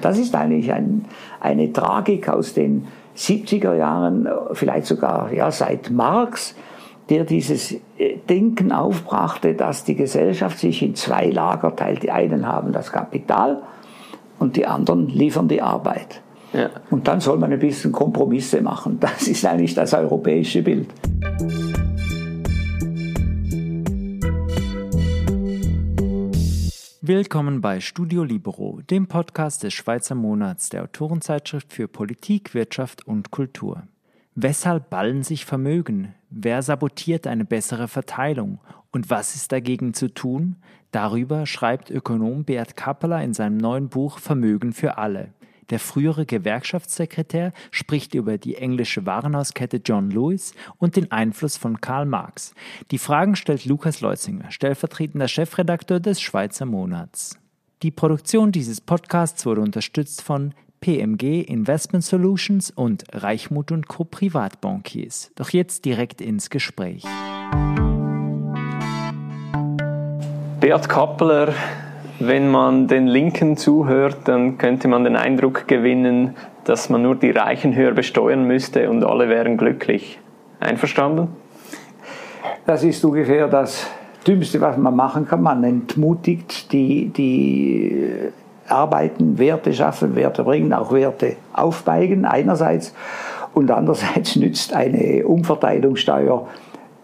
Das 0.00 0.18
ist 0.18 0.36
eigentlich 0.36 0.72
ein, 0.72 1.04
eine 1.40 1.72
Tragik 1.72 2.28
aus 2.28 2.54
den 2.54 2.86
70er 3.16 3.74
Jahren, 3.74 4.28
vielleicht 4.52 4.86
sogar 4.86 5.32
ja, 5.32 5.50
seit 5.50 5.90
Marx, 5.90 6.54
der 7.08 7.24
dieses 7.24 7.72
äh, 7.98 8.16
Denken 8.28 8.70
aufbrachte, 8.70 9.54
dass 9.54 9.82
die 9.82 9.96
Gesellschaft 9.96 10.58
sich 10.60 10.80
in 10.82 10.94
zwei 10.94 11.26
Lager 11.26 11.74
teilt. 11.74 12.04
Die 12.04 12.12
einen 12.12 12.46
haben 12.46 12.72
das 12.72 12.92
Kapital 12.92 13.62
und 14.38 14.54
die 14.54 14.64
anderen 14.64 15.08
liefern 15.08 15.48
die 15.48 15.60
Arbeit. 15.60 16.22
Ja. 16.52 16.70
Und 16.90 17.08
dann 17.08 17.18
soll 17.18 17.38
man 17.38 17.52
ein 17.52 17.58
bisschen 17.58 17.90
Kompromisse 17.90 18.62
machen. 18.62 18.98
Das 19.00 19.26
ist 19.26 19.44
eigentlich 19.44 19.74
das 19.74 19.92
europäische 19.92 20.62
Bild. 20.62 20.88
Willkommen 27.12 27.60
bei 27.60 27.80
Studio 27.80 28.22
Libero, 28.22 28.82
dem 28.88 29.08
Podcast 29.08 29.64
des 29.64 29.74
Schweizer 29.74 30.14
Monats 30.14 30.68
der 30.68 30.84
Autorenzeitschrift 30.84 31.72
für 31.72 31.88
Politik, 31.88 32.54
Wirtschaft 32.54 33.04
und 33.04 33.32
Kultur. 33.32 33.82
Weshalb 34.36 34.90
ballen 34.90 35.24
sich 35.24 35.44
Vermögen? 35.44 36.14
Wer 36.30 36.62
sabotiert 36.62 37.26
eine 37.26 37.44
bessere 37.44 37.88
Verteilung? 37.88 38.60
Und 38.92 39.10
was 39.10 39.34
ist 39.34 39.50
dagegen 39.50 39.92
zu 39.92 40.14
tun? 40.14 40.54
Darüber 40.92 41.46
schreibt 41.46 41.90
Ökonom 41.90 42.44
Beat 42.44 42.76
Kappeler 42.76 43.24
in 43.24 43.34
seinem 43.34 43.56
neuen 43.56 43.88
Buch 43.88 44.20
Vermögen 44.20 44.72
für 44.72 44.96
alle. 44.96 45.32
Der 45.70 45.78
frühere 45.78 46.26
Gewerkschaftssekretär 46.26 47.52
spricht 47.70 48.14
über 48.14 48.38
die 48.38 48.56
englische 48.56 49.06
Warenhauskette 49.06 49.80
John 49.84 50.10
Lewis 50.10 50.52
und 50.78 50.96
den 50.96 51.12
Einfluss 51.12 51.56
von 51.56 51.80
Karl 51.80 52.06
Marx. 52.06 52.54
Die 52.90 52.98
Fragen 52.98 53.36
stellt 53.36 53.64
Lukas 53.64 54.00
Leutzinger, 54.00 54.50
stellvertretender 54.50 55.28
Chefredakteur 55.28 56.00
des 56.00 56.20
Schweizer 56.20 56.66
Monats. 56.66 57.38
Die 57.82 57.90
Produktion 57.90 58.52
dieses 58.52 58.80
Podcasts 58.80 59.46
wurde 59.46 59.62
unterstützt 59.62 60.22
von 60.22 60.52
PMG 60.80 61.42
Investment 61.42 62.04
Solutions 62.04 62.70
und 62.70 63.04
Reichmut 63.12 63.70
und 63.70 63.86
Co. 63.86 64.04
Privatbankiers. 64.04 65.30
Doch 65.36 65.50
jetzt 65.50 65.84
direkt 65.84 66.20
ins 66.20 66.50
Gespräch. 66.50 67.04
Beat 70.60 70.88
Kappeler 70.88 71.54
wenn 72.20 72.50
man 72.50 72.86
den 72.86 73.06
Linken 73.06 73.56
zuhört, 73.56 74.18
dann 74.24 74.58
könnte 74.58 74.88
man 74.88 75.04
den 75.04 75.16
Eindruck 75.16 75.66
gewinnen, 75.66 76.36
dass 76.64 76.90
man 76.90 77.02
nur 77.02 77.16
die 77.16 77.30
Reichen 77.30 77.74
höher 77.74 77.92
besteuern 77.92 78.44
müsste 78.44 78.90
und 78.90 79.02
alle 79.04 79.28
wären 79.28 79.56
glücklich. 79.56 80.18
Einverstanden? 80.60 81.28
Das 82.66 82.84
ist 82.84 83.04
ungefähr 83.04 83.48
das 83.48 83.86
Dümmste, 84.26 84.60
was 84.60 84.76
man 84.76 84.94
machen 84.94 85.26
kann. 85.26 85.42
Man 85.42 85.64
entmutigt 85.64 86.70
die, 86.72 87.08
die 87.08 88.06
arbeiten, 88.68 89.38
Werte 89.38 89.72
schaffen, 89.72 90.14
Werte 90.14 90.44
bringen, 90.44 90.72
auch 90.72 90.92
Werte 90.92 91.36
aufbeigen 91.54 92.24
einerseits 92.24 92.94
und 93.54 93.70
andererseits 93.70 94.36
nützt 94.36 94.74
eine 94.74 95.26
Umverteilungssteuer 95.26 96.46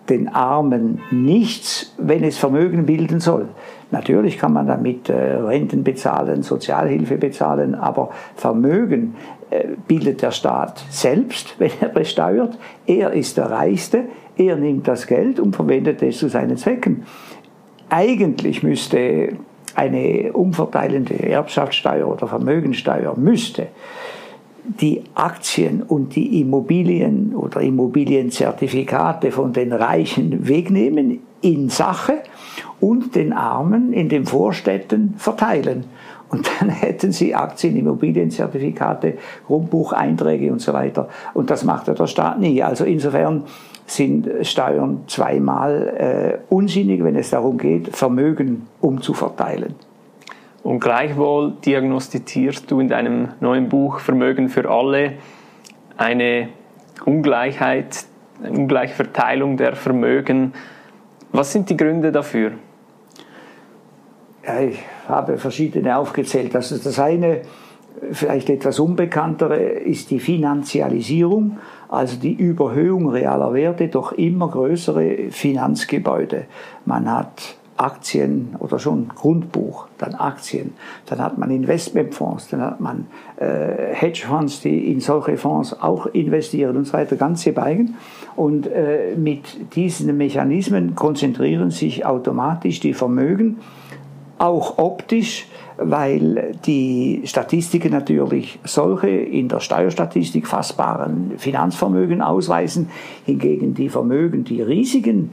den 0.08 0.28
Armen 0.28 1.00
nichts, 1.10 1.92
wenn 1.98 2.22
es 2.22 2.38
Vermögen 2.38 2.86
bilden 2.86 3.20
soll. 3.20 3.48
Natürlich 3.90 4.38
kann 4.38 4.52
man 4.52 4.66
damit 4.66 5.08
äh, 5.08 5.14
Renten 5.14 5.84
bezahlen, 5.84 6.42
Sozialhilfe 6.42 7.16
bezahlen, 7.16 7.74
aber 7.74 8.10
Vermögen 8.34 9.14
äh, 9.50 9.64
bildet 9.86 10.22
der 10.22 10.32
Staat 10.32 10.84
selbst, 10.90 11.54
wenn 11.58 11.70
er 11.80 11.88
besteuert. 11.88 12.58
Er 12.86 13.12
ist 13.12 13.36
der 13.36 13.50
Reichste, 13.50 14.04
er 14.36 14.56
nimmt 14.56 14.88
das 14.88 15.06
Geld 15.06 15.38
und 15.38 15.54
verwendet 15.54 16.02
es 16.02 16.18
zu 16.18 16.28
seinen 16.28 16.56
Zwecken. 16.56 17.04
Eigentlich 17.88 18.62
müsste 18.62 19.34
eine 19.76 20.32
umverteilende 20.32 21.14
Erbschaftssteuer 21.14 22.08
oder 22.08 22.26
Vermögensteuer 22.26 23.14
müsste 23.16 23.68
die 24.80 25.02
Aktien 25.14 25.82
und 25.82 26.16
die 26.16 26.40
Immobilien 26.40 27.34
oder 27.34 27.60
Immobilienzertifikate 27.60 29.30
von 29.30 29.52
den 29.52 29.72
Reichen 29.72 30.48
wegnehmen 30.48 31.20
in 31.40 31.68
Sache 31.68 32.22
und 32.80 33.14
den 33.14 33.32
Armen 33.32 33.92
in 33.92 34.08
den 34.08 34.26
Vorstädten 34.26 35.14
verteilen. 35.16 35.84
Und 36.28 36.50
dann 36.58 36.68
hätten 36.70 37.12
sie 37.12 37.34
Aktien, 37.34 37.76
Immobilienzertifikate, 37.76 39.18
Grundbucheinträge 39.46 40.52
und 40.52 40.60
so 40.60 40.72
weiter. 40.72 41.08
Und 41.34 41.50
das 41.50 41.64
macht 41.64 41.88
ja 41.88 41.94
der 41.94 42.06
Staat 42.06 42.40
nie. 42.40 42.62
Also 42.62 42.84
insofern 42.84 43.44
sind 43.86 44.28
Steuern 44.42 45.04
zweimal 45.06 46.40
äh, 46.50 46.52
unsinnig, 46.52 47.02
wenn 47.04 47.16
es 47.16 47.30
darum 47.30 47.56
geht, 47.56 47.96
Vermögen 47.96 48.66
umzuverteilen. 48.80 49.74
Und 50.64 50.80
gleichwohl 50.80 51.52
diagnostizierst 51.64 52.68
du 52.68 52.80
in 52.80 52.88
deinem 52.88 53.28
neuen 53.38 53.68
Buch 53.68 54.00
Vermögen 54.00 54.48
für 54.48 54.68
alle 54.68 55.12
eine 55.96 56.48
Ungleichheit, 57.04 58.04
eine 58.42 58.58
ungleiche 58.58 58.94
Verteilung 58.94 59.56
der 59.56 59.76
Vermögen. 59.76 60.54
Was 61.30 61.52
sind 61.52 61.70
die 61.70 61.76
Gründe 61.76 62.10
dafür? 62.10 62.52
Ich 64.46 64.78
habe 65.08 65.38
verschiedene 65.38 65.96
aufgezählt. 65.96 66.54
Also 66.54 66.78
das 66.78 67.00
eine, 67.00 67.40
vielleicht 68.12 68.48
etwas 68.48 68.78
unbekanntere, 68.78 69.56
ist 69.56 70.10
die 70.10 70.20
Finanzialisierung, 70.20 71.58
also 71.88 72.16
die 72.16 72.34
Überhöhung 72.34 73.08
realer 73.08 73.52
Werte 73.54 73.88
durch 73.88 74.12
immer 74.12 74.48
größere 74.48 75.30
Finanzgebäude. 75.30 76.44
Man 76.84 77.10
hat 77.10 77.56
Aktien 77.76 78.54
oder 78.58 78.78
schon 78.78 79.08
Grundbuch, 79.08 79.88
dann 79.98 80.14
Aktien, 80.14 80.74
dann 81.06 81.18
hat 81.18 81.38
man 81.38 81.50
Investmentfonds, 81.50 82.48
dann 82.48 82.62
hat 82.62 82.80
man 82.80 83.06
äh, 83.36 83.92
Hedgefonds, 83.92 84.60
die 84.62 84.90
in 84.90 85.00
solche 85.00 85.36
Fonds 85.36 85.78
auch 85.78 86.06
investieren 86.06 86.76
und 86.76 86.86
so 86.86 86.94
weiter, 86.94 87.16
ganze 87.16 87.52
Beigen. 87.52 87.96
Und 88.34 88.66
äh, 88.66 89.14
mit 89.16 89.74
diesen 89.74 90.16
Mechanismen 90.16 90.94
konzentrieren 90.94 91.70
sich 91.70 92.06
automatisch 92.06 92.80
die 92.80 92.94
Vermögen, 92.94 93.58
auch 94.38 94.78
optisch, 94.78 95.46
weil 95.78 96.54
die 96.64 97.22
Statistiken 97.24 97.92
natürlich 97.92 98.58
solche 98.64 99.08
in 99.08 99.48
der 99.48 99.60
Steuerstatistik 99.60 100.46
fassbaren 100.46 101.32
Finanzvermögen 101.36 102.22
ausweisen, 102.22 102.90
hingegen 103.24 103.74
die 103.74 103.88
Vermögen, 103.88 104.44
die 104.44 104.62
riesigen 104.62 105.32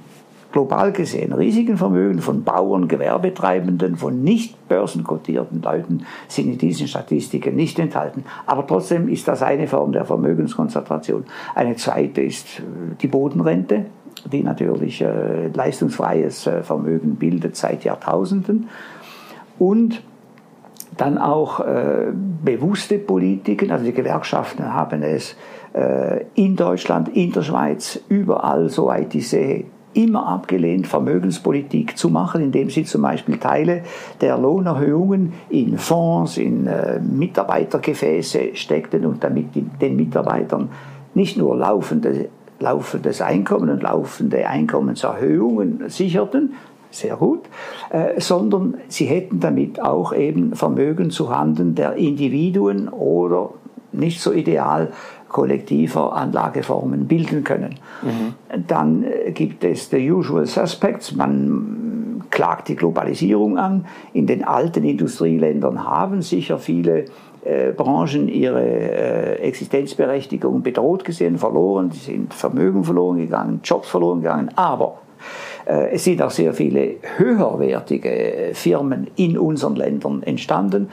global 0.53 0.91
gesehen 0.93 1.33
riesigen 1.33 1.77
Vermögen 1.77 2.19
von 2.19 2.43
Bauern, 2.43 2.87
Gewerbetreibenden, 2.87 3.97
von 3.97 4.23
nicht 4.23 4.69
börsenkotierten 4.69 5.61
Leuten 5.61 6.05
sind 6.29 6.47
in 6.47 6.57
diesen 6.57 6.87
Statistiken 6.87 7.55
nicht 7.55 7.79
enthalten. 7.79 8.23
Aber 8.45 8.65
trotzdem 8.65 9.09
ist 9.09 9.27
das 9.27 9.41
eine 9.41 9.67
Form 9.67 9.91
der 9.91 10.05
Vermögenskonzentration. 10.05 11.25
Eine 11.55 11.75
zweite 11.75 12.21
ist 12.21 12.59
äh, 12.59 12.61
die 13.01 13.07
Bodenrente, 13.07 13.87
die 14.31 14.43
natürlich 14.43 15.01
äh, 15.01 15.47
leistungsfreies 15.47 16.47
äh, 16.47 16.63
Vermögen 16.63 17.15
bildet 17.15 17.55
seit 17.55 17.83
Jahrtausenden. 17.83 18.69
Und 19.63 20.03
dann 20.97 21.17
auch 21.17 21.61
äh, 21.61 22.11
bewusste 22.43 22.97
Politiken, 22.99 23.71
also 23.71 23.85
die 23.85 23.93
Gewerkschaften 23.93 24.73
haben 24.73 25.03
es 25.03 25.37
äh, 25.73 26.25
in 26.35 26.57
Deutschland, 26.57 27.07
in 27.15 27.31
der 27.31 27.43
Schweiz, 27.43 27.97
überall, 28.09 28.67
soweit 28.67 29.15
ich 29.15 29.29
sehe, 29.29 29.63
immer 29.93 30.27
abgelehnt, 30.27 30.85
Vermögenspolitik 30.85 31.97
zu 31.97 32.09
machen, 32.09 32.41
indem 32.41 32.69
sie 32.69 32.83
zum 32.83 33.03
Beispiel 33.03 33.37
Teile 33.37 33.83
der 34.19 34.37
Lohnerhöhungen 34.37 35.31
in 35.49 35.77
Fonds, 35.77 36.37
in 36.37 36.67
äh, 36.67 36.99
Mitarbeitergefäße 36.99 38.55
steckten 38.55 39.05
und 39.05 39.23
damit 39.23 39.47
den 39.53 39.95
Mitarbeitern 39.95 40.71
nicht 41.13 41.37
nur 41.37 41.55
laufende, 41.55 42.27
laufendes 42.59 43.21
Einkommen 43.21 43.69
und 43.69 43.81
laufende 43.81 44.45
Einkommenserhöhungen 44.45 45.87
sicherten, 45.87 46.53
sehr 46.93 47.15
gut, 47.15 47.41
äh, 47.89 48.19
sondern 48.19 48.75
sie 48.87 49.05
hätten 49.05 49.39
damit 49.39 49.81
auch 49.81 50.13
eben 50.13 50.55
Vermögen 50.55 51.09
zu 51.09 51.35
Handen 51.35 51.75
der 51.75 51.95
Individuen 51.95 52.89
oder 52.89 53.49
nicht 53.91 54.21
so 54.21 54.31
ideal 54.31 54.91
kollektiver 55.29 56.13
Anlageformen 56.15 57.07
bilden 57.07 57.43
können. 57.43 57.75
Mhm. 58.01 58.63
Dann 58.67 59.03
äh, 59.03 59.31
gibt 59.31 59.63
es 59.63 59.89
the 59.89 60.11
usual 60.11 60.45
suspects. 60.45 61.15
Man 61.15 62.23
klagt 62.29 62.67
die 62.67 62.75
Globalisierung 62.75 63.57
an. 63.57 63.85
In 64.13 64.27
den 64.27 64.43
alten 64.43 64.83
Industrieländern 64.83 65.85
haben 65.85 66.21
sicher 66.21 66.57
viele 66.57 67.05
äh, 67.43 67.71
Branchen 67.71 68.29
ihre 68.29 68.63
äh, 68.63 69.35
Existenzberechtigung 69.41 70.61
bedroht 70.61 71.03
gesehen, 71.03 71.37
verloren. 71.37 71.91
Sie 71.91 71.99
sind 71.99 72.33
Vermögen 72.33 72.83
verloren 72.83 73.17
gegangen, 73.17 73.59
Jobs 73.63 73.89
verloren 73.89 74.21
gegangen. 74.21 74.49
Aber 74.55 74.99
es 75.65 76.03
sind 76.03 76.21
auch 76.21 76.31
sehr 76.31 76.53
viele 76.53 76.95
höherwertige 77.17 78.51
Firmen 78.53 79.07
in 79.15 79.37
unseren 79.37 79.75
Ländern 79.75 80.23
entstanden, 80.23 80.89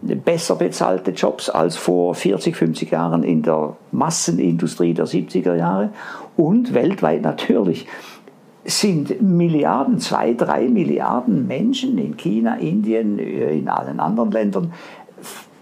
besser 0.00 0.56
bezahlte 0.56 1.10
Jobs 1.10 1.50
als 1.50 1.76
vor 1.76 2.14
40, 2.14 2.56
50 2.56 2.90
Jahren 2.90 3.22
in 3.22 3.42
der 3.42 3.76
Massenindustrie 3.90 4.94
der 4.94 5.06
70er 5.06 5.54
Jahre. 5.54 5.90
Und 6.36 6.72
weltweit 6.74 7.22
natürlich 7.22 7.86
sind 8.64 9.22
Milliarden, 9.22 9.98
zwei, 9.98 10.34
drei 10.34 10.68
Milliarden 10.68 11.46
Menschen 11.46 11.96
in 11.96 12.16
China, 12.16 12.56
Indien, 12.56 13.18
äh, 13.18 13.56
in 13.56 13.68
allen 13.68 13.98
anderen 13.98 14.30
Ländern 14.30 14.72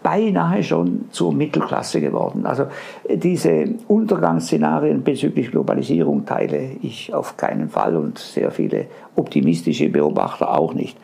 beinahe 0.06 0.62
schon 0.62 1.06
zur 1.11 1.32
Mittelklasse 1.32 2.00
geworden. 2.00 2.47
Also 2.47 2.67
diese 3.12 3.70
Untergangsszenarien 3.88 5.03
bezüglich 5.03 5.50
Globalisierung 5.50 6.25
teile 6.25 6.76
ich 6.81 7.12
auf 7.12 7.37
keinen 7.37 7.69
Fall 7.70 7.97
und 7.97 8.17
sehr 8.17 8.53
viele 8.53 8.87
optimistische 9.17 9.88
Beobachter 9.88 10.56
auch 10.56 10.75
nicht. 10.75 10.97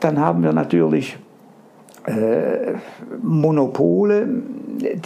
Dann 0.00 0.20
haben 0.20 0.42
wir 0.42 0.52
natürlich 0.52 1.16
äh, 2.04 2.74
Monopole, 3.22 4.28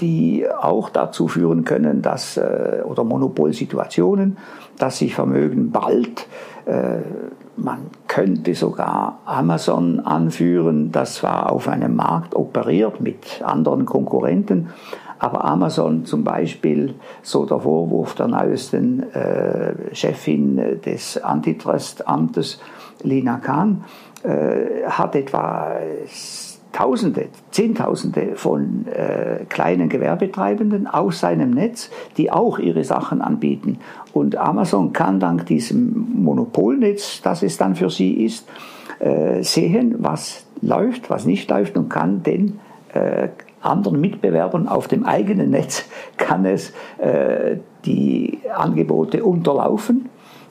die 0.00 0.44
auch 0.60 0.90
dazu 0.90 1.28
führen 1.28 1.64
können, 1.64 2.02
dass, 2.02 2.36
äh, 2.36 2.82
oder 2.84 3.04
Monopolsituationen, 3.04 4.38
dass 4.76 4.98
sich 4.98 5.14
Vermögen 5.14 5.70
bald 5.70 6.26
äh, 6.66 6.98
man 7.56 7.86
könnte 8.08 8.54
sogar 8.54 9.18
Amazon 9.24 10.00
anführen, 10.00 10.92
das 10.92 11.16
zwar 11.16 11.52
auf 11.52 11.68
einem 11.68 11.96
Markt 11.96 12.34
operiert 12.34 13.00
mit 13.00 13.42
anderen 13.42 13.84
Konkurrenten, 13.86 14.68
aber 15.18 15.44
Amazon 15.44 16.04
zum 16.04 16.24
Beispiel, 16.24 16.94
so 17.22 17.46
der 17.46 17.60
Vorwurf 17.60 18.14
der 18.14 18.28
neuesten 18.28 19.02
äh, 19.14 19.94
Chefin 19.94 20.80
des 20.84 21.22
Antitrustamtes, 21.22 22.60
Lina 23.02 23.38
Khan, 23.38 23.84
äh, 24.22 24.84
hat 24.86 25.14
etwa 25.14 25.76
Tausende, 26.74 27.28
Zehntausende 27.52 28.32
von 28.34 28.86
äh, 28.88 29.44
kleinen 29.48 29.88
Gewerbetreibenden 29.88 30.88
aus 30.88 31.20
seinem 31.20 31.52
Netz, 31.52 31.88
die 32.16 32.32
auch 32.32 32.58
ihre 32.58 32.82
Sachen 32.82 33.20
anbieten. 33.20 33.78
Und 34.12 34.36
Amazon 34.36 34.92
kann 34.92 35.20
dank 35.20 35.46
diesem 35.46 36.24
Monopolnetz, 36.24 37.22
das 37.22 37.44
es 37.44 37.58
dann 37.58 37.76
für 37.76 37.90
sie 37.90 38.24
ist, 38.24 38.48
äh, 38.98 39.44
sehen, 39.44 39.94
was 39.98 40.46
läuft, 40.62 41.10
was 41.10 41.26
nicht 41.26 41.48
läuft 41.48 41.76
und 41.76 41.88
kann 41.88 42.24
den 42.24 42.58
äh, 42.92 43.28
anderen 43.60 44.00
Mitbewerbern 44.00 44.66
auf 44.66 44.88
dem 44.88 45.04
eigenen 45.04 45.50
Netz 45.50 45.84
kann 46.16 46.44
es 46.44 46.72
äh, 46.98 47.58
die 47.84 48.40
Angebote 48.52 49.24
unterlaufen 49.24 50.08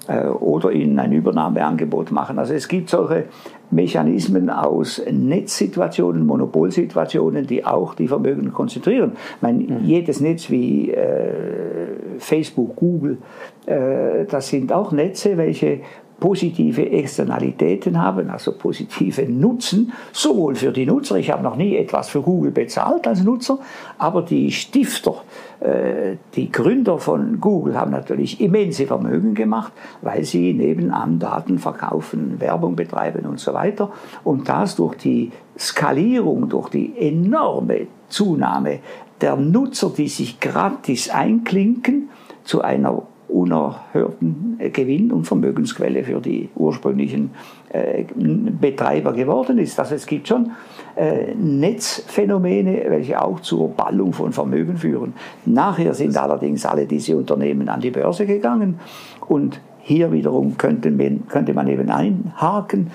oder 0.07 0.71
ihnen 0.71 0.99
ein 0.99 1.13
Übernahmeangebot 1.13 2.11
machen. 2.11 2.37
Also 2.37 2.53
es 2.53 2.67
gibt 2.67 2.89
solche 2.89 3.25
Mechanismen 3.71 4.49
aus 4.49 5.01
Netzsituationen, 5.09 6.25
Monopolsituationen, 6.25 7.47
die 7.47 7.65
auch 7.65 7.95
die 7.95 8.07
Vermögen 8.07 8.51
konzentrieren. 8.53 9.13
Ich 9.35 9.41
meine, 9.41 9.63
mhm. 9.63 9.79
jedes 9.83 10.19
Netz 10.19 10.49
wie 10.49 10.91
äh, 10.91 12.17
Facebook, 12.19 12.75
Google, 12.75 13.17
äh, 13.65 14.25
das 14.29 14.49
sind 14.49 14.71
auch 14.71 14.91
Netze, 14.91 15.37
welche 15.37 15.81
positive 16.23 16.89
Externalitäten 16.89 18.01
haben, 18.01 18.29
also 18.29 18.53
positive 18.53 19.23
Nutzen, 19.23 19.91
sowohl 20.13 20.55
für 20.55 20.71
die 20.71 20.85
Nutzer, 20.85 21.17
ich 21.17 21.29
habe 21.29 21.43
noch 21.43 21.57
nie 21.57 21.75
etwas 21.75 22.07
für 22.07 22.21
Google 22.21 22.51
bezahlt 22.51 23.05
als 23.07 23.21
Nutzer, 23.25 23.59
aber 23.97 24.21
die 24.21 24.49
Stifter, 24.49 25.15
äh, 25.59 26.15
die 26.33 26.49
Gründer 26.49 26.97
von 26.97 27.41
Google 27.41 27.77
haben 27.77 27.91
natürlich 27.91 28.39
immense 28.39 28.87
Vermögen 28.87 29.33
gemacht, 29.33 29.73
weil 30.01 30.23
sie 30.23 30.53
nebenan 30.53 31.19
Daten 31.19 31.59
verkaufen, 31.59 32.39
Werbung 32.39 32.77
betreiben 32.77 33.25
und 33.25 33.41
so 33.41 33.53
weiter. 33.53 33.91
Und 34.23 34.47
das 34.47 34.77
durch 34.77 34.95
die 34.95 35.29
Skalierung, 35.59 36.47
durch 36.47 36.69
die 36.69 36.93
enorme 36.97 37.87
Zunahme 38.07 38.79
der 39.19 39.35
Nutzer, 39.35 39.89
die 39.89 40.07
sich 40.07 40.39
gratis 40.39 41.09
einklinken, 41.09 42.07
zu 42.45 42.61
einer 42.61 43.03
unerhörten 43.33 44.59
Gewinn- 44.71 45.11
und 45.11 45.25
Vermögensquelle 45.25 46.03
für 46.03 46.21
die 46.21 46.49
ursprünglichen 46.55 47.31
äh, 47.69 48.05
Betreiber 48.13 49.11
geworden 49.13 49.57
ist. 49.57 49.79
Also 49.79 49.95
es 49.95 50.05
gibt 50.05 50.27
schon 50.27 50.51
äh, 50.95 51.33
Netzphänomene, 51.33 52.85
welche 52.89 53.21
auch 53.21 53.39
zur 53.39 53.69
Ballung 53.69 54.13
von 54.13 54.31
Vermögen 54.31 54.77
führen. 54.77 55.13
Nachher 55.45 55.93
sind 55.93 56.15
allerdings 56.15 56.65
alle 56.65 56.85
diese 56.85 57.17
Unternehmen 57.17 57.69
an 57.69 57.81
die 57.81 57.91
Börse 57.91 58.25
gegangen 58.25 58.79
und 59.27 59.59
hier 59.81 60.11
wiederum 60.11 60.57
könnte 60.57 60.91
man, 60.91 61.27
könnte 61.27 61.53
man 61.53 61.67
eben 61.67 61.89
einhaken, 61.89 62.91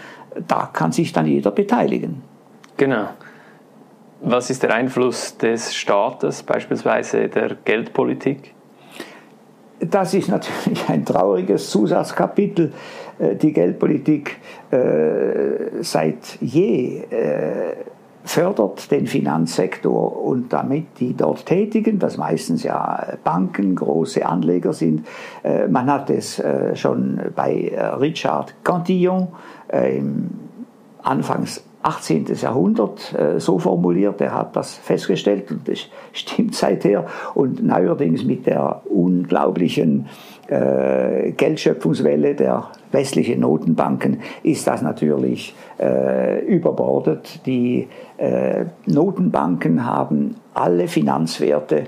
da 0.46 0.70
kann 0.72 0.92
sich 0.92 1.12
dann 1.12 1.26
jeder 1.26 1.50
beteiligen. 1.50 2.22
Genau. 2.76 3.08
Was 4.20 4.50
ist 4.50 4.62
der 4.62 4.74
Einfluss 4.74 5.36
des 5.36 5.74
Staates, 5.74 6.42
beispielsweise 6.42 7.28
der 7.28 7.56
Geldpolitik? 7.64 8.54
Das 9.80 10.12
ist 10.14 10.28
natürlich 10.28 10.88
ein 10.88 11.04
trauriges 11.04 11.70
Zusatzkapitel. 11.70 12.72
Äh, 13.18 13.36
die 13.36 13.52
Geldpolitik 13.52 14.36
äh, 14.70 15.82
seit 15.82 16.38
je 16.40 17.02
äh, 17.10 17.76
fördert 18.24 18.90
den 18.90 19.06
Finanzsektor 19.06 20.22
und 20.22 20.52
damit 20.52 21.00
die 21.00 21.16
dort 21.16 21.46
Tätigen, 21.46 21.98
das 21.98 22.18
meistens 22.18 22.62
ja 22.62 23.14
Banken, 23.24 23.74
große 23.74 24.26
Anleger 24.26 24.74
sind. 24.74 25.06
Man 25.70 25.90
hat 25.90 26.10
es 26.10 26.42
schon 26.74 27.18
bei 27.34 27.72
Richard 27.98 28.54
Cantillon 28.64 29.28
im 29.72 30.28
Anfangs 31.02 31.64
18. 31.82 32.26
Jahrhundert 32.40 33.14
äh, 33.14 33.38
so 33.38 33.58
formuliert. 33.58 34.20
Er 34.20 34.34
hat 34.34 34.56
das 34.56 34.74
festgestellt 34.74 35.50
und 35.50 35.68
das 35.68 35.88
stimmt 36.12 36.54
seither. 36.54 37.06
Und 37.34 37.64
neuerdings 37.64 38.24
mit 38.24 38.46
der 38.46 38.82
unglaublichen 38.88 40.06
äh, 40.48 41.32
Geldschöpfungswelle 41.32 42.34
der 42.34 42.68
westlichen 42.90 43.40
Notenbanken 43.40 44.20
ist 44.42 44.66
das 44.66 44.82
natürlich 44.82 45.54
äh, 45.78 46.44
überbordet. 46.44 47.40
Die 47.46 47.88
äh, 48.16 48.64
Notenbanken 48.86 49.84
haben 49.86 50.36
alle 50.54 50.88
Finanzwerte 50.88 51.84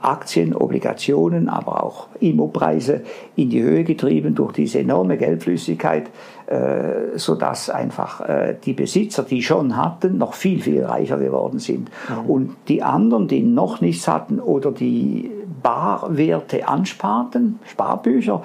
Aktien, 0.00 0.54
Obligationen, 0.54 1.48
aber 1.48 1.82
auch 1.82 2.08
Immopreise 2.20 3.02
in 3.36 3.50
die 3.50 3.62
Höhe 3.62 3.84
getrieben 3.84 4.34
durch 4.34 4.52
diese 4.52 4.78
enorme 4.78 5.16
Geldflüssigkeit, 5.16 6.10
äh, 6.48 7.18
sodass 7.18 7.68
einfach 7.68 8.20
äh, 8.22 8.56
die 8.64 8.72
Besitzer, 8.72 9.22
die 9.22 9.42
schon 9.42 9.76
hatten, 9.76 10.16
noch 10.16 10.32
viel, 10.32 10.62
viel 10.62 10.82
reicher 10.82 11.18
geworden 11.18 11.58
sind. 11.58 11.90
Mhm. 12.08 12.30
Und 12.30 12.56
die 12.68 12.82
anderen, 12.82 13.28
die 13.28 13.42
noch 13.42 13.82
nichts 13.82 14.08
hatten 14.08 14.40
oder 14.40 14.72
die 14.72 15.30
Barwerte 15.62 16.66
ansparten, 16.66 17.58
Sparbücher, 17.66 18.42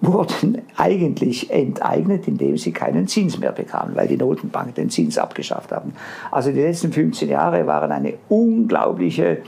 wurden 0.00 0.62
eigentlich 0.78 1.50
enteignet, 1.50 2.28
indem 2.28 2.56
sie 2.56 2.72
keinen 2.72 3.08
Zins 3.08 3.38
mehr 3.38 3.52
bekamen, 3.52 3.94
weil 3.94 4.08
die 4.08 4.16
Notenbank 4.16 4.74
den 4.74 4.88
Zins 4.88 5.18
abgeschafft 5.18 5.70
haben. 5.70 5.92
Also 6.30 6.50
die 6.50 6.60
letzten 6.60 6.92
15 6.92 7.28
Jahre 7.28 7.66
waren 7.66 7.92
eine 7.92 8.14
unglaubliche 8.28 9.42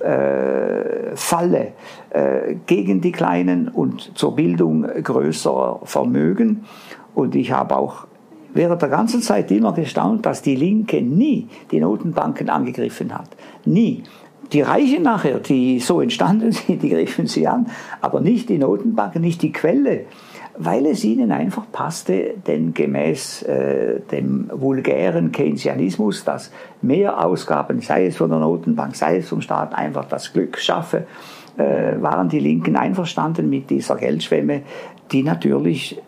äh, 0.00 1.14
Falle 1.14 1.72
äh, 2.10 2.54
gegen 2.66 3.00
die 3.00 3.12
Kleinen 3.12 3.68
und 3.68 4.16
zur 4.16 4.34
Bildung 4.34 4.82
größerer 4.82 5.80
Vermögen. 5.84 6.64
Und 7.16 7.34
ich 7.34 7.50
habe 7.50 7.76
auch 7.76 8.06
während 8.52 8.82
der 8.82 8.90
ganzen 8.90 9.22
Zeit 9.22 9.50
immer 9.50 9.72
gestaunt, 9.72 10.24
dass 10.26 10.42
die 10.42 10.54
Linke 10.54 11.02
nie 11.02 11.48
die 11.72 11.80
Notenbanken 11.80 12.50
angegriffen 12.50 13.12
hat. 13.12 13.30
Nie. 13.64 14.04
Die 14.52 14.60
Reichen 14.60 15.02
nachher, 15.02 15.40
die 15.40 15.80
so 15.80 16.00
entstanden 16.00 16.52
sind, 16.52 16.82
die 16.82 16.90
griffen 16.90 17.26
sie 17.26 17.48
an, 17.48 17.66
aber 18.00 18.20
nicht 18.20 18.48
die 18.48 18.58
Notenbanken, 18.58 19.22
nicht 19.22 19.42
die 19.42 19.50
Quelle 19.50 20.04
weil 20.58 20.86
es 20.86 21.04
ihnen 21.04 21.32
einfach 21.32 21.64
passte, 21.70 22.34
denn 22.46 22.72
gemäß 22.72 23.42
äh, 23.42 24.00
dem 24.10 24.50
vulgären 24.52 25.32
Keynesianismus, 25.32 26.24
dass 26.24 26.50
mehr 26.82 27.22
Ausgaben, 27.24 27.80
sei 27.80 28.06
es 28.06 28.16
von 28.16 28.30
der 28.30 28.38
Notenbank, 28.38 28.96
sei 28.96 29.18
es 29.18 29.28
vom 29.28 29.42
Staat, 29.42 29.74
einfach 29.74 30.06
das 30.06 30.32
Glück 30.32 30.58
schaffe, 30.58 31.06
äh, 31.58 32.00
waren 32.00 32.28
die 32.28 32.40
Linken 32.40 32.76
einverstanden 32.76 33.50
mit 33.50 33.68
dieser 33.70 33.96
Geldschwemme, 33.96 34.62
die 35.12 35.22
natürlich 35.22 36.00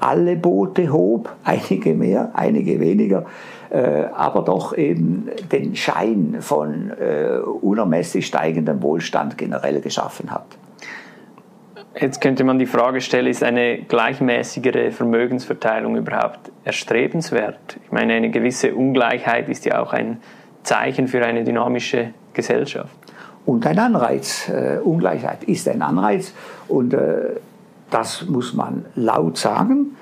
alle 0.00 0.36
Boote 0.36 0.92
hob, 0.92 1.30
einige 1.44 1.94
mehr, 1.94 2.30
einige 2.34 2.80
weniger, 2.80 3.26
äh, 3.70 4.04
aber 4.14 4.42
doch 4.42 4.76
eben 4.76 5.28
den 5.52 5.76
Schein 5.76 6.36
von 6.40 6.90
äh, 6.90 7.38
unermesslich 7.38 8.26
steigendem 8.26 8.82
Wohlstand 8.82 9.38
generell 9.38 9.80
geschaffen 9.80 10.30
hat. 10.30 10.46
Jetzt 11.98 12.20
könnte 12.20 12.44
man 12.44 12.58
die 12.58 12.66
Frage 12.66 13.00
stellen, 13.00 13.26
ist 13.26 13.42
eine 13.42 13.78
gleichmäßigere 13.78 14.92
Vermögensverteilung 14.92 15.96
überhaupt 15.96 16.52
erstrebenswert? 16.64 17.78
Ich 17.84 17.90
meine, 17.90 18.14
eine 18.14 18.30
gewisse 18.30 18.74
Ungleichheit 18.74 19.48
ist 19.48 19.64
ja 19.64 19.82
auch 19.82 19.92
ein 19.92 20.18
Zeichen 20.62 21.08
für 21.08 21.24
eine 21.24 21.42
dynamische 21.42 22.10
Gesellschaft. 22.32 22.94
Und 23.44 23.66
ein 23.66 23.78
Anreiz. 23.78 24.48
Äh, 24.48 24.78
Ungleichheit 24.78 25.44
ist 25.44 25.68
ein 25.68 25.82
Anreiz 25.82 26.32
und 26.68 26.94
äh, 26.94 27.36
das 27.90 28.26
muss 28.26 28.54
man 28.54 28.84
laut 28.94 29.38
sagen. 29.38 29.96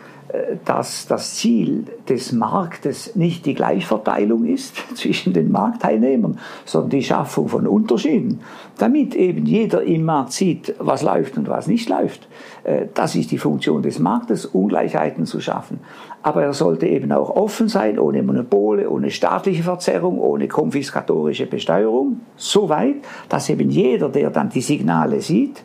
dass 0.66 1.06
das 1.06 1.36
Ziel 1.36 1.86
des 2.06 2.32
Marktes 2.32 3.16
nicht 3.16 3.46
die 3.46 3.54
Gleichverteilung 3.54 4.44
ist 4.44 4.76
zwischen 4.94 5.32
den 5.32 5.50
Marktteilnehmern, 5.50 6.38
sondern 6.66 6.90
die 6.90 7.02
Schaffung 7.02 7.48
von 7.48 7.66
Unterschieden, 7.66 8.40
damit 8.76 9.14
eben 9.14 9.46
jeder 9.46 9.82
im 9.82 10.04
Markt 10.04 10.32
sieht, 10.32 10.74
was 10.78 11.02
läuft 11.02 11.38
und 11.38 11.48
was 11.48 11.66
nicht 11.66 11.88
läuft. 11.88 12.28
Äh, 12.64 12.88
das 12.92 13.14
ist 13.14 13.30
die 13.30 13.38
Funktion 13.38 13.82
des 13.82 13.98
Marktes, 13.98 14.44
Ungleichheiten 14.44 15.24
zu 15.24 15.40
schaffen. 15.40 15.80
Aber 16.22 16.42
er 16.42 16.52
sollte 16.52 16.86
eben 16.86 17.12
auch 17.12 17.30
offen 17.30 17.68
sein, 17.68 17.98
ohne 17.98 18.22
Monopole, 18.22 18.90
ohne 18.90 19.10
staatliche 19.10 19.62
Verzerrung, 19.62 20.20
ohne 20.20 20.48
konfiskatorische 20.48 21.46
Besteuerung, 21.46 22.20
so 22.36 22.68
weit, 22.68 22.96
dass 23.28 23.48
eben 23.48 23.70
jeder, 23.70 24.08
der 24.08 24.30
dann 24.30 24.50
die 24.50 24.60
Signale 24.60 25.20
sieht, 25.20 25.62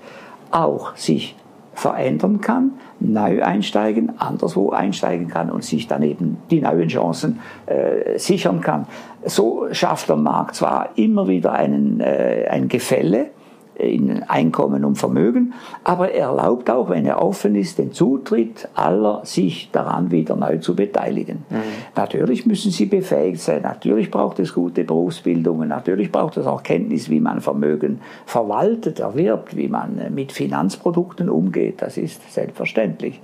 auch 0.52 0.96
sich 0.96 1.36
verändern 1.74 2.42
kann, 2.42 2.74
neu 3.00 3.44
einsteigen, 3.44 4.20
anderswo 4.20 4.72
einsteigen 4.72 5.28
kann 5.28 5.50
und 5.50 5.64
sich 5.64 5.88
dann 5.88 6.04
eben 6.04 6.38
die 6.50 6.62
neuen 6.62 6.88
Chancen 6.88 7.40
äh, 7.66 8.18
sichern 8.18 8.62
kann. 8.62 8.88
So 9.26 9.68
schafft 9.72 10.10
der 10.10 10.16
Markt 10.16 10.56
zwar 10.56 10.90
immer 10.96 11.28
wieder 11.28 11.54
einen, 11.54 12.00
äh, 12.00 12.48
ein 12.50 12.68
Gefälle, 12.68 13.32
in 13.76 14.24
Einkommen 14.24 14.86
und 14.86 14.96
Vermögen, 14.96 15.54
aber 15.84 16.12
er 16.12 16.28
erlaubt 16.28 16.70
auch, 16.70 16.90
wenn 16.90 17.06
er 17.06 17.22
offen 17.22 17.56
ist, 17.56 17.80
den 17.80 17.92
Zutritt 17.92 18.70
aller, 18.76 19.22
sich 19.24 19.70
daran 19.72 20.12
wieder 20.12 20.36
neu 20.36 20.58
zu 20.58 20.76
beteiligen. 20.76 21.46
Mhm. 21.50 21.58
Natürlich 21.96 22.46
müssen 22.46 22.72
sie 22.72 22.86
befähigt 22.86 23.40
sein, 23.40 23.64
natürlich 23.64 24.12
braucht 24.12 24.40
es 24.40 24.54
gute 24.54 24.84
Berufsbildungen, 24.84 25.70
natürlich 25.70 26.12
braucht 26.12 26.38
es 26.38 26.46
auch 26.46 26.64
Kenntnis, 26.64 27.10
wie 27.10 27.20
man 27.20 27.42
Vermögen 27.42 28.02
verwaltet, 28.26 29.00
erwirbt, 29.00 29.58
wie 29.58 29.68
man 29.68 30.14
mit 30.14 30.32
Finanzprodukten 30.32 31.30
umgeht, 31.30 31.82
das 31.82 31.98
ist 31.98 32.34
selbstverständlich. 32.34 33.22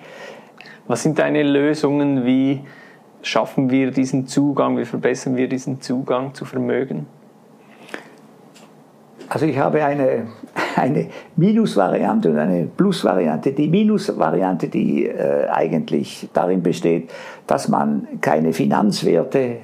Was 0.88 1.04
sind 1.04 1.20
deine 1.20 1.44
Lösungen, 1.44 2.26
wie 2.26 2.62
schaffen 3.22 3.70
wir 3.70 3.92
diesen 3.92 4.28
Zugang, 4.28 4.78
wie 4.78 4.86
verbessern 4.86 5.36
wir 5.36 5.48
diesen 5.48 5.82
Zugang 5.82 6.34
zu 6.34 6.46
Vermögen? 6.46 7.06
Also 9.30 9.46
ich 9.46 9.58
habe 9.60 9.84
eine, 9.84 10.28
eine 10.76 11.08
Minusvariante 11.36 12.32
und 12.32 12.40
eine 12.40 12.66
Plusvariante. 12.66 13.52
Die 13.52 13.68
Minusvariante, 13.68 14.68
die 14.68 15.06
äh, 15.06 15.48
eigentlich 15.50 16.28
darin 16.34 16.64
besteht, 16.64 17.12
dass 17.46 17.68
man 17.68 18.08
keine 18.22 18.54
Finanzwerte 18.54 19.58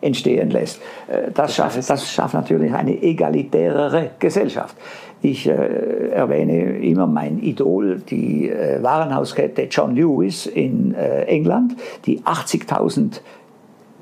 entstehen 0.00 0.50
lässt. 0.50 0.80
Äh, 1.08 1.32
das, 1.34 1.56
schafft, 1.56 1.90
das 1.90 2.12
schafft 2.12 2.34
natürlich 2.34 2.72
eine 2.72 3.02
egalitärere 3.02 4.10
Gesellschaft. 4.20 4.76
Ich 5.20 5.48
äh, 5.48 6.10
erwähne 6.10 6.78
immer 6.78 7.06
mein 7.08 7.40
Idol, 7.40 8.00
die 8.08 8.50
äh, 8.50 8.82
Warenhauskette 8.82 9.62
John 9.70 9.96
Lewis 9.96 10.46
in 10.46 10.94
äh, 10.94 11.22
England, 11.24 11.76
die 12.06 12.20
80.000 12.20 13.20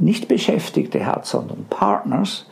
nicht 0.01 0.29
Beschäftigte 0.29 1.07
hat, 1.07 1.27
sondern 1.27 1.67
Partners, 1.69 2.47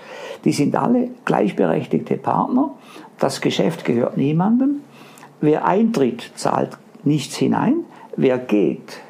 die 0.44 0.52
sind 0.52 0.76
alle 0.76 1.08
gleichberechtigte 1.24 2.16
Partner. 2.16 2.70
Das 3.18 3.40
Geschäft 3.40 3.84
gehört 3.84 4.16
niemandem. 4.16 4.80
Wer 5.40 5.66
eintritt, 5.66 6.32
zahlt 6.34 6.78
nichts 7.04 7.36
hinein. 7.36 7.84
Wer 8.16 8.38
geht, 8.38 9.00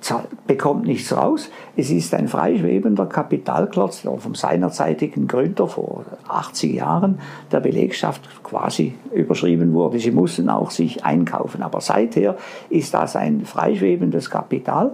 zahlt, 0.00 0.28
bekommt 0.46 0.84
nichts 0.84 1.16
raus. 1.16 1.50
Es 1.76 1.90
ist 1.90 2.12
ein 2.14 2.28
freischwebender 2.28 3.06
Kapitalklotz 3.06 4.06
vom 4.18 4.34
seinerzeitigen 4.34 5.28
Gründer 5.28 5.68
vor 5.68 6.04
80 6.28 6.74
Jahren 6.74 7.20
der 7.50 7.60
Belegschaft 7.60 8.42
quasi 8.42 8.94
überschrieben 9.14 9.72
wurde. 9.72 9.98
Sie 9.98 10.10
mussten 10.10 10.48
auch 10.48 10.70
sich 10.70 11.04
einkaufen. 11.04 11.62
Aber 11.62 11.80
seither 11.80 12.36
ist 12.68 12.94
das 12.94 13.16
ein 13.16 13.44
freischwebendes 13.44 14.28
Kapital, 14.30 14.92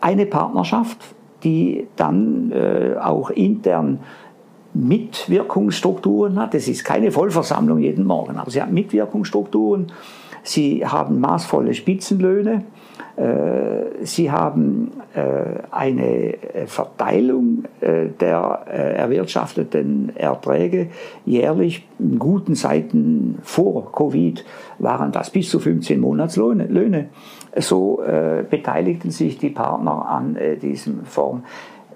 eine 0.00 0.26
Partnerschaft, 0.26 0.98
die 1.46 1.86
dann 1.94 2.50
äh, 2.50 2.96
auch 3.00 3.30
intern 3.30 4.00
Mitwirkungsstrukturen 4.74 6.40
hat. 6.40 6.56
Es 6.56 6.66
ist 6.66 6.84
keine 6.84 7.12
Vollversammlung 7.12 7.78
jeden 7.78 8.04
Morgen, 8.04 8.36
aber 8.36 8.50
sie 8.50 8.60
hat 8.60 8.72
Mitwirkungsstrukturen. 8.72 9.92
Sie 10.42 10.84
haben 10.84 11.20
maßvolle 11.20 11.72
Spitzenlöhne. 11.72 12.64
Äh, 13.16 14.04
sie 14.04 14.30
haben 14.30 14.90
äh, 15.14 15.62
eine 15.70 16.34
Verteilung 16.66 17.64
äh, 17.80 18.06
der 18.20 18.38
erwirtschafteten 18.66 20.14
Erträge 20.16 20.88
jährlich. 21.24 21.86
In 22.00 22.18
guten 22.18 22.56
Zeiten 22.56 23.38
vor 23.42 23.92
Covid 23.92 24.44
waren 24.80 25.12
das 25.12 25.30
bis 25.30 25.48
zu 25.48 25.60
15 25.60 26.00
Monatslöhne. 26.00 27.08
So 27.58 28.02
beteiligten 28.50 29.10
sich 29.10 29.38
die 29.38 29.50
Partner 29.50 30.06
an 30.06 30.36
diesem 30.60 31.04
Form. 31.04 31.42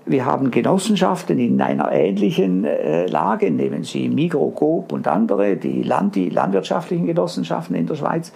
Wir 0.06 0.24
haben 0.24 0.50
Genossenschaften 0.50 1.38
in 1.38 1.60
einer 1.60 1.92
ähnlichen 1.92 2.64
äh, 2.64 3.06
Lage, 3.06 3.50
nehmen 3.50 3.84
Sie 3.84 4.08
Migro, 4.08 4.50
Coop 4.50 4.92
und 4.92 5.06
andere, 5.06 5.56
die, 5.56 5.82
Land, 5.82 6.16
die 6.16 6.30
landwirtschaftlichen 6.30 7.06
Genossenschaften 7.06 7.76
in 7.76 7.86
der 7.86 7.96
Schweiz. 7.96 8.32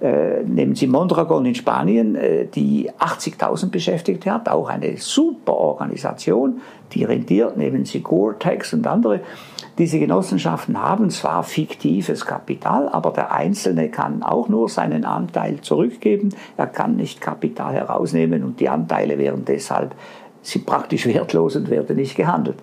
Äh, 0.00 0.42
nehmen 0.42 0.74
Sie 0.74 0.86
Mondragon 0.86 1.46
in 1.46 1.54
Spanien, 1.54 2.16
äh, 2.16 2.46
die 2.46 2.90
80.000 2.98 3.70
Beschäftigte 3.70 4.30
hat, 4.30 4.48
auch 4.48 4.68
eine 4.68 4.98
super 4.98 5.54
Organisation, 5.54 6.60
die 6.92 7.04
rentiert. 7.04 7.56
Nehmen 7.56 7.86
Sie 7.86 8.00
Gore-Tex 8.00 8.74
und 8.74 8.86
andere. 8.86 9.20
Diese 9.78 9.98
Genossenschaften 9.98 10.80
haben 10.82 11.10
zwar 11.10 11.42
fiktives 11.42 12.26
Kapital, 12.26 12.88
aber 12.88 13.10
der 13.10 13.32
Einzelne 13.32 13.90
kann 13.90 14.22
auch 14.22 14.48
nur 14.48 14.68
seinen 14.68 15.04
Anteil 15.04 15.60
zurückgeben. 15.60 16.30
Er 16.56 16.66
kann 16.66 16.96
nicht 16.96 17.20
Kapital 17.20 17.74
herausnehmen 17.74 18.42
und 18.42 18.60
die 18.60 18.68
Anteile 18.68 19.18
werden 19.18 19.44
deshalb 19.46 19.94
sind 20.42 20.64
praktisch 20.64 21.06
wertlos 21.06 21.56
und 21.56 21.70
werden 21.70 21.96
nicht 21.96 22.16
gehandelt. 22.16 22.56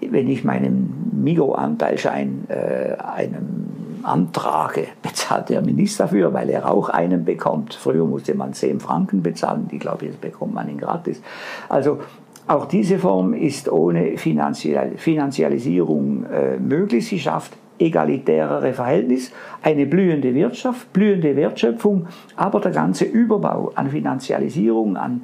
Wenn 0.00 0.28
ich 0.28 0.44
meinen 0.44 1.22
Migro-Anteilschein 1.22 2.46
äh, 2.48 2.96
einem 3.00 3.85
antrage, 4.02 4.88
bezahlt 5.02 5.50
er 5.50 5.62
mir 5.62 5.72
nichts 5.72 5.96
dafür, 5.96 6.32
weil 6.32 6.50
er 6.50 6.70
auch 6.70 6.88
einen 6.88 7.24
bekommt. 7.24 7.74
Früher 7.74 8.04
musste 8.04 8.34
man 8.34 8.52
10 8.52 8.80
Franken 8.80 9.22
bezahlen, 9.22 9.68
ich 9.70 9.80
glaube, 9.80 10.06
jetzt 10.06 10.20
bekommt 10.20 10.54
man 10.54 10.68
ihn 10.68 10.78
gratis. 10.78 11.20
Also 11.68 11.98
auch 12.46 12.66
diese 12.66 12.98
Form 12.98 13.34
ist 13.34 13.70
ohne 13.70 14.16
Finanzialisierung 14.16 16.26
äh, 16.26 16.58
möglich. 16.58 17.08
Sie 17.08 17.18
schafft 17.18 17.52
egalitärere 17.78 18.72
Verhältnis, 18.72 19.32
eine 19.62 19.84
blühende 19.84 20.34
Wirtschaft, 20.34 20.90
blühende 20.94 21.36
Wertschöpfung, 21.36 22.06
aber 22.34 22.60
der 22.60 22.72
ganze 22.72 23.04
Überbau 23.04 23.70
an 23.74 23.90
Finanzialisierung, 23.90 24.96
an 24.96 25.20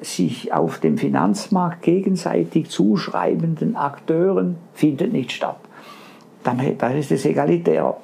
sich 0.00 0.52
auf 0.52 0.78
dem 0.78 0.98
Finanzmarkt 0.98 1.82
gegenseitig 1.82 2.70
zuschreibenden 2.70 3.76
Akteuren 3.76 4.56
findet 4.74 5.12
nicht 5.12 5.32
statt. 5.32 5.58
Dann, 6.44 6.60
dann 6.78 6.96
ist 6.96 7.12
es 7.12 7.24
egalitär. 7.24 7.96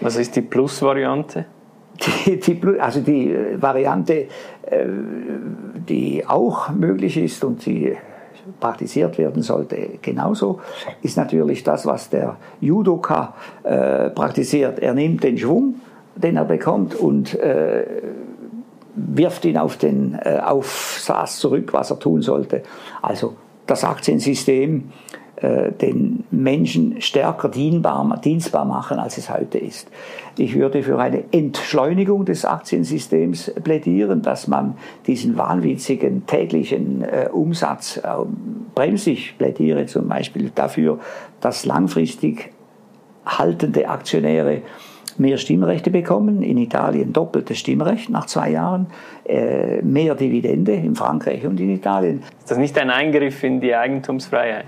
Was 0.00 0.16
ist 0.16 0.36
die 0.36 0.42
Plus-Variante? 0.42 1.46
Die, 2.26 2.40
die, 2.40 2.80
also 2.80 3.00
die 3.00 3.32
äh, 3.32 3.60
Variante, 3.60 4.14
äh, 4.14 4.86
die 5.88 6.24
auch 6.26 6.70
möglich 6.70 7.16
ist 7.16 7.44
und 7.44 7.64
die 7.66 7.96
praktiziert 8.58 9.18
werden 9.18 9.42
sollte, 9.42 9.76
genauso, 10.00 10.60
ist 11.02 11.16
natürlich 11.16 11.62
das, 11.62 11.86
was 11.86 12.08
der 12.08 12.36
Judoka 12.60 13.34
äh, 13.62 14.10
praktiziert. 14.10 14.80
Er 14.80 14.94
nimmt 14.94 15.22
den 15.22 15.38
Schwung, 15.38 15.76
den 16.16 16.36
er 16.36 16.44
bekommt, 16.44 16.94
und 16.94 17.38
wirft 18.94 19.44
ihn 19.44 19.56
auf 19.56 19.76
den 19.76 20.18
äh, 20.22 20.38
Aufsatz 20.38 21.38
zurück, 21.38 21.72
was 21.72 21.90
er 21.90 21.98
tun 21.98 22.22
sollte. 22.22 22.62
Also 23.00 23.36
das 23.66 23.84
Aktiensystem 23.84 24.90
den 25.42 26.24
Menschen 26.30 27.00
stärker 27.00 27.48
dienbar, 27.48 28.20
dienstbar 28.22 28.64
machen, 28.64 28.98
als 28.98 29.18
es 29.18 29.28
heute 29.28 29.58
ist. 29.58 29.88
Ich 30.38 30.54
würde 30.54 30.82
für 30.82 30.98
eine 30.98 31.24
Entschleunigung 31.32 32.24
des 32.24 32.44
Aktiensystems 32.44 33.52
plädieren, 33.62 34.22
dass 34.22 34.48
man 34.48 34.76
diesen 35.06 35.36
wahnwitzigen 35.36 36.26
täglichen 36.26 37.02
äh, 37.02 37.28
Umsatz 37.30 37.98
äh, 37.98 38.08
bremst. 38.74 39.06
Ich 39.08 39.36
plädiere 39.36 39.86
zum 39.86 40.08
Beispiel 40.08 40.50
dafür, 40.54 40.98
dass 41.40 41.66
langfristig 41.66 42.52
haltende 43.26 43.88
Aktionäre 43.88 44.62
mehr 45.18 45.36
Stimmrechte 45.36 45.90
bekommen, 45.90 46.42
in 46.42 46.56
Italien 46.56 47.12
doppeltes 47.12 47.58
Stimmrecht 47.58 48.08
nach 48.08 48.24
zwei 48.24 48.50
Jahren, 48.52 48.86
äh, 49.24 49.82
mehr 49.82 50.14
Dividende 50.14 50.72
in 50.72 50.94
Frankreich 50.94 51.46
und 51.46 51.60
in 51.60 51.70
Italien. 51.70 52.22
Ist 52.38 52.50
das 52.50 52.58
nicht 52.58 52.78
ein 52.78 52.88
Eingriff 52.88 53.44
in 53.44 53.60
die 53.60 53.74
Eigentumsfreiheit? 53.74 54.64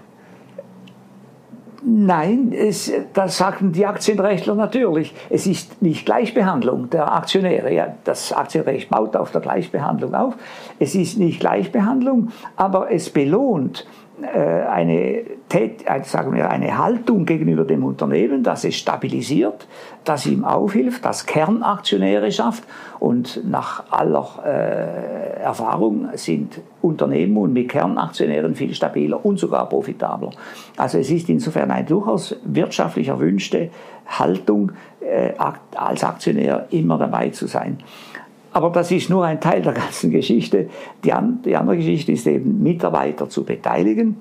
Nein, 1.87 2.53
es, 2.57 2.91
das 3.13 3.37
sagten 3.37 3.73
die 3.73 3.85
Aktienrechtler 3.85 4.55
natürlich. 4.55 5.15
Es 5.29 5.47
ist 5.47 5.83
nicht 5.83 6.07
Gleichbehandlung 6.07 6.89
der 6.89 7.13
Aktionäre. 7.13 7.73
Ja, 7.75 7.95
das 8.05 8.33
Aktienrecht 8.33 8.89
baut 8.89 9.15
auf 9.17 9.33
der 9.33 9.43
Gleichbehandlung 9.43 10.15
auf. 10.15 10.35
Es 10.79 10.95
ist 10.95 11.19
nicht 11.19 11.41
Gleichbehandlung, 11.41 12.31
aber 12.57 12.91
es 12.91 13.11
belohnt 13.11 13.87
eine 14.33 15.25
sagen 16.03 16.35
wir, 16.35 16.51
eine 16.51 16.79
Haltung 16.79 17.25
gegenüber 17.25 17.65
dem 17.65 17.85
Unternehmen, 17.85 18.43
dass 18.43 18.65
es 18.65 18.77
stabilisiert, 18.77 19.67
das 20.05 20.27
ihm 20.27 20.45
aufhilft, 20.45 21.05
das 21.05 21.27
Kernaktionäre 21.27 22.31
schafft. 22.33 22.65
Und 22.99 23.43
nach 23.49 23.85
aller 23.91 24.27
äh, 24.45 25.41
Erfahrung 25.43 26.09
sind 26.15 26.61
Unternehmen 26.83 27.53
mit 27.53 27.69
Kernaktionären 27.69 28.55
viel 28.55 28.75
stabiler 28.75 29.25
und 29.25 29.39
sogar 29.39 29.69
profitabler. 29.69 30.31
Also 30.77 30.99
es 30.99 31.11
ist 31.11 31.29
insofern 31.29 31.71
eine 31.71 31.85
durchaus 31.85 32.37
wirtschaftlich 32.45 33.09
erwünschte 33.09 33.71
Haltung, 34.07 34.73
äh, 35.01 35.33
als 35.75 36.05
Aktionär 36.05 36.67
immer 36.71 36.99
dabei 36.99 37.31
zu 37.31 37.47
sein. 37.47 37.79
Aber 38.55 38.71
das 38.71 38.93
ist 38.93 39.11
nur 39.11 39.25
ein 39.25 39.41
Teil 39.41 39.63
der 39.63 39.73
ganzen 39.73 40.13
Geschichte. 40.13 40.69
Die, 41.03 41.13
an, 41.13 41.43
die 41.45 41.57
andere 41.57 41.77
Geschichte 41.77 42.13
ist 42.13 42.25
eben, 42.27 42.63
Mitarbeiter 42.63 43.29
zu 43.29 43.45
beteiligen, 43.45 44.17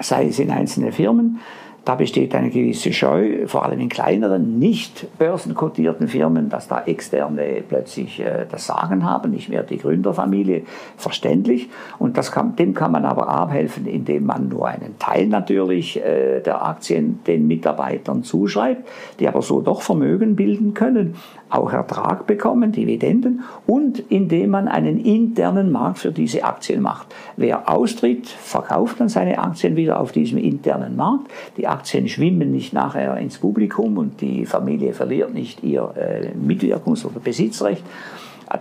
sei 0.00 0.28
es 0.28 0.38
in 0.38 0.50
einzelnen 0.50 0.92
Firmen, 0.92 1.40
da 1.84 1.94
besteht 1.94 2.34
eine 2.34 2.50
gewisse 2.50 2.92
Scheu, 2.92 3.46
vor 3.46 3.64
allem 3.64 3.80
in 3.80 3.88
kleineren, 3.88 4.58
nicht 4.58 5.06
börsenkotierten 5.18 6.08
Firmen, 6.08 6.48
dass 6.50 6.68
da 6.68 6.82
Externe 6.82 7.62
plötzlich 7.66 8.20
äh, 8.20 8.46
das 8.50 8.66
Sagen 8.66 9.04
haben, 9.04 9.30
nicht 9.30 9.48
mehr 9.48 9.62
die 9.62 9.78
Gründerfamilie, 9.78 10.62
verständlich. 10.96 11.68
Und 11.98 12.16
kann, 12.30 12.54
dem 12.56 12.74
kann 12.74 12.92
man 12.92 13.04
aber 13.04 13.28
abhelfen, 13.28 13.86
indem 13.86 14.26
man 14.26 14.48
nur 14.48 14.68
einen 14.68 14.98
Teil 14.98 15.26
natürlich 15.26 15.98
äh, 16.02 16.40
der 16.40 16.64
Aktien 16.64 17.20
den 17.26 17.46
Mitarbeitern 17.46 18.22
zuschreibt, 18.24 18.86
die 19.18 19.28
aber 19.28 19.40
so 19.40 19.60
doch 19.60 19.80
Vermögen 19.80 20.36
bilden 20.36 20.74
können, 20.74 21.14
auch 21.48 21.72
Ertrag 21.72 22.26
bekommen, 22.26 22.72
Dividenden, 22.72 23.42
und 23.66 23.98
indem 24.10 24.50
man 24.50 24.68
einen 24.68 25.00
internen 25.00 25.72
Markt 25.72 25.98
für 25.98 26.12
diese 26.12 26.44
Aktien 26.44 26.82
macht. 26.82 27.14
Wer 27.36 27.68
austritt, 27.70 28.28
verkauft 28.28 29.00
dann 29.00 29.08
seine 29.08 29.38
Aktien 29.38 29.76
wieder 29.76 29.98
auf 29.98 30.12
diesem 30.12 30.38
internen 30.38 30.96
Markt. 30.96 31.30
Die 31.56 31.66
Aktien 31.70 32.08
schwimmen 32.08 32.50
nicht 32.50 32.72
nachher 32.72 33.16
ins 33.16 33.38
Publikum 33.38 33.98
und 33.98 34.20
die 34.20 34.46
Familie 34.46 34.92
verliert 34.92 35.32
nicht 35.32 35.62
ihr 35.62 35.94
äh, 35.96 36.28
Mitwirkungs- 36.36 37.06
oder 37.06 37.20
Besitzrecht. 37.20 37.84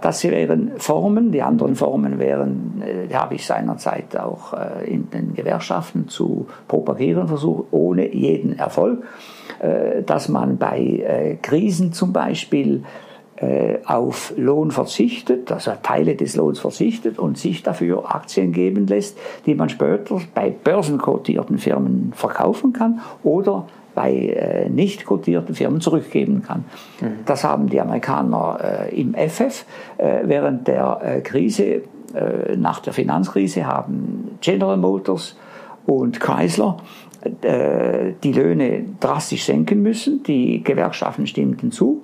Das 0.02 0.24
wären 0.24 0.74
Formen. 0.78 1.32
Die 1.32 1.42
anderen 1.42 1.76
Formen 1.76 2.20
wären, 2.20 2.84
äh, 2.86 3.12
habe 3.14 3.36
ich 3.36 3.46
seinerzeit 3.46 4.16
auch 4.18 4.54
äh, 4.54 4.86
in 4.86 5.10
den 5.10 5.34
Gewerkschaften 5.34 6.08
zu 6.08 6.48
propagieren 6.68 7.28
versucht, 7.28 7.66
ohne 7.72 8.14
jeden 8.14 8.60
Erfolg, 8.60 9.04
äh, 9.60 10.04
dass 10.04 10.30
man 10.30 10.58
bei 10.58 10.80
äh, 10.80 11.36
Krisen 11.42 11.92
zum 11.92 12.14
Beispiel 12.14 12.84
auf 13.86 14.34
Lohn 14.36 14.72
verzichtet, 14.72 15.50
also 15.50 15.72
Teile 15.82 16.16
des 16.16 16.36
Lohns 16.36 16.60
verzichtet 16.60 17.18
und 17.20 17.38
sich 17.38 17.64
dafür 17.64 18.14
Aktien 18.14 18.52
geben 18.52 18.86
lässt, 18.86 19.18
die 19.46 19.56
man 19.56 19.70
später 19.70 20.20
bei 20.34 20.50
börsenkotierten 20.50 21.58
Firmen 21.58 22.12
verkaufen 22.14 22.74
kann 22.74 23.00
oder 23.24 23.66
bei 24.00 24.14
äh, 24.14 24.70
nicht 24.70 25.06
kotierten 25.06 25.56
Firmen 25.56 25.82
zurückgeben 25.82 26.42
kann. 26.42 26.64
Mhm. 27.02 27.26
Das 27.26 27.44
haben 27.44 27.68
die 27.68 27.82
Amerikaner 27.82 28.88
äh, 28.90 29.02
im 29.02 29.14
FF 29.14 29.66
äh, 29.98 30.22
während 30.24 30.70
der 30.70 31.02
äh, 31.04 31.20
Krise, 31.20 31.82
äh, 32.14 32.56
nach 32.56 32.80
der 32.80 32.94
Finanzkrise 32.94 33.66
haben 33.66 34.38
General 34.40 34.78
Motors 34.78 35.36
und 35.86 36.20
Chrysler 36.20 36.78
die 38.24 38.32
Löhne 38.32 38.86
drastisch 39.02 39.44
senken 39.44 39.82
müssen. 39.82 40.24
Die 40.24 40.64
Gewerkschaften 40.64 41.28
stimmten 41.28 41.70
zu. 41.70 42.02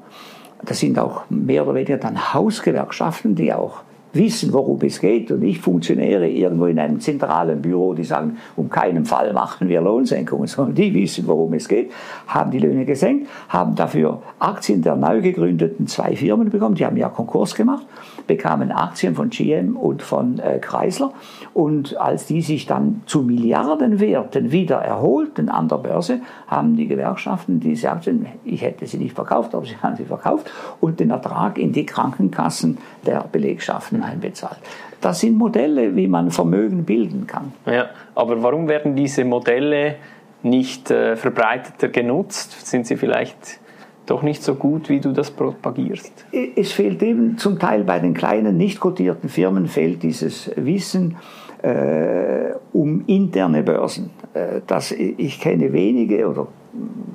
Das 0.66 0.80
sind 0.80 0.98
auch 1.00 1.24
mehr 1.30 1.64
oder 1.64 1.76
weniger 1.76 1.98
dann 1.98 2.34
Hausgewerkschaften, 2.34 3.36
die 3.36 3.54
auch 3.54 3.82
wissen, 4.16 4.54
worum 4.54 4.80
es 4.82 5.00
geht. 5.00 5.32
Und 5.32 5.42
nicht 5.42 5.62
Funktionäre 5.62 6.28
irgendwo 6.28 6.66
in 6.66 6.80
einem 6.80 7.00
zentralen 7.00 7.62
Büro, 7.62 7.94
die 7.94 8.04
sagen, 8.04 8.38
um 8.56 8.70
keinen 8.70 9.06
Fall 9.06 9.34
machen 9.34 9.68
wir 9.68 9.82
Lohnsenkungen, 9.82 10.48
sondern 10.48 10.76
die 10.76 10.94
wissen, 10.94 11.28
worum 11.28 11.54
es 11.54 11.68
geht, 11.68 11.92
haben 12.28 12.52
die 12.52 12.60
Löhne 12.60 12.86
gesenkt, 12.86 13.28
haben 13.50 13.76
dafür 13.76 14.22
Aktien 14.40 14.82
der 14.82 14.96
neu 14.96 15.22
gegründeten 15.22 15.88
zwei 15.88 16.16
Firmen 16.16 16.50
bekommen, 16.50 16.76
die 16.76 16.86
haben 16.86 16.98
ja 16.98 17.10
Konkurs 17.10 17.56
gemacht, 17.56 17.86
bekamen 18.28 18.72
Aktien 18.72 19.16
von 19.16 19.30
GM 19.30 19.76
und 19.76 20.02
von 20.02 20.40
äh, 20.40 20.60
Chrysler. 20.60 21.14
Und 21.54 21.98
als 21.98 22.26
die 22.26 22.42
sich 22.42 22.66
dann 22.66 23.02
zu 23.06 23.22
Milliardenwerten 23.22 24.52
wieder 24.52 24.78
erholten 24.78 25.50
an 25.50 25.68
der 25.68 25.78
Börse, 25.78 26.22
haben 26.48 26.76
die 26.76 26.88
Gewerkschaften 26.88 27.60
diese 27.60 27.92
Aktien, 27.92 28.26
ich 28.44 28.62
hätte 28.62 28.86
sie 28.88 28.98
nicht 28.98 29.16
verkauft, 29.16 29.56
aber 29.56 29.66
sie 29.66 29.78
haben 29.82 29.96
sie 29.96 30.06
verkauft 30.06 30.52
und 30.82 31.00
den 31.00 31.12
Ertrag 31.12 31.58
in 31.58 31.72
die 31.72 31.86
Krankenkassen 31.86 32.78
der 33.06 33.26
Belegschaften 33.32 34.05
einbezahlt. 34.06 34.60
Das 35.02 35.20
sind 35.20 35.38
Modelle, 35.38 35.96
wie 35.96 36.08
man 36.08 36.32
Vermögen 36.32 36.86
bilden 36.86 37.28
kann. 37.28 37.54
Ja, 37.66 37.90
aber 38.16 38.42
warum 38.42 38.68
werden 38.68 38.96
diese 38.96 39.26
Modelle 39.26 39.96
nicht 40.44 40.92
äh, 40.92 41.16
verbreiteter 41.16 41.90
genutzt? 41.90 42.66
Sind 42.66 42.88
sie 42.88 42.96
vielleicht 42.96 43.60
doch 44.06 44.22
nicht 44.22 44.44
so 44.44 44.56
gut, 44.56 44.90
wie 44.90 45.00
du 45.00 45.12
das 45.12 45.32
propagierst? 45.32 46.26
Es 46.56 46.72
fehlt 46.72 47.02
eben 47.04 47.38
zum 47.38 47.60
Teil 47.60 47.84
bei 47.84 48.00
den 48.00 48.14
kleinen, 48.14 48.58
nicht 48.58 48.80
kotierten 48.80 49.30
Firmen 49.30 49.68
fehlt 49.68 50.04
dieses 50.04 50.52
Wissen 50.56 51.18
äh, 51.62 52.54
um 52.74 53.04
interne 53.08 53.64
Börsen. 53.64 54.12
Äh, 54.34 54.62
das, 54.68 54.92
ich 54.92 55.40
kenne 55.40 55.74
wenige 55.74 56.28
oder 56.30 56.48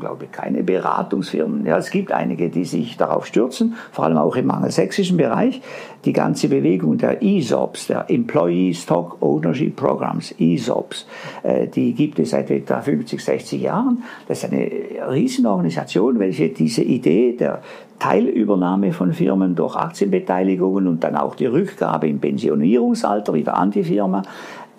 glaube 0.01 0.25
ich, 0.25 0.33
keine 0.33 0.62
Beratungsfirmen. 0.62 1.66
Ja, 1.66 1.77
es 1.77 1.90
gibt 1.90 2.11
einige, 2.11 2.49
die 2.49 2.64
sich 2.64 2.96
darauf 2.96 3.27
stürzen, 3.27 3.75
vor 3.92 4.07
allem 4.07 4.16
auch 4.16 4.35
im 4.37 4.51
angelsächsischen 4.51 5.16
Bereich. 5.16 5.61
Die 6.05 6.12
ganze 6.12 6.49
Bewegung 6.49 6.96
der 6.96 7.23
ESOPs, 7.23 7.88
der 7.88 8.07
Employee 8.09 8.73
Stock 8.73 9.18
Ownership 9.20 9.77
Programs, 9.77 10.35
ESOPs, 10.38 11.07
äh, 11.42 11.68
die 11.68 11.92
gibt 11.92 12.18
es 12.18 12.31
seit 12.31 12.51
etwa 12.51 12.81
50, 12.81 13.23
60 13.23 13.61
Jahren. 13.61 14.03
Das 14.27 14.42
ist 14.42 14.53
eine 14.53 14.70
Riesenorganisation, 15.11 16.18
welche 16.18 16.49
diese 16.49 16.83
Idee 16.83 17.37
der 17.37 17.61
Teilübernahme 18.01 18.92
von 18.92 19.12
Firmen 19.12 19.55
durch 19.55 19.77
Aktienbeteiligungen 19.77 20.88
und 20.88 21.05
dann 21.05 21.16
auch 21.16 21.35
die 21.35 21.44
Rückgabe 21.44 22.09
im 22.09 22.18
Pensionierungsalter 22.18 23.35
wieder 23.35 23.59
an 23.59 23.70
die 23.70 23.85
Firma 23.85 24.23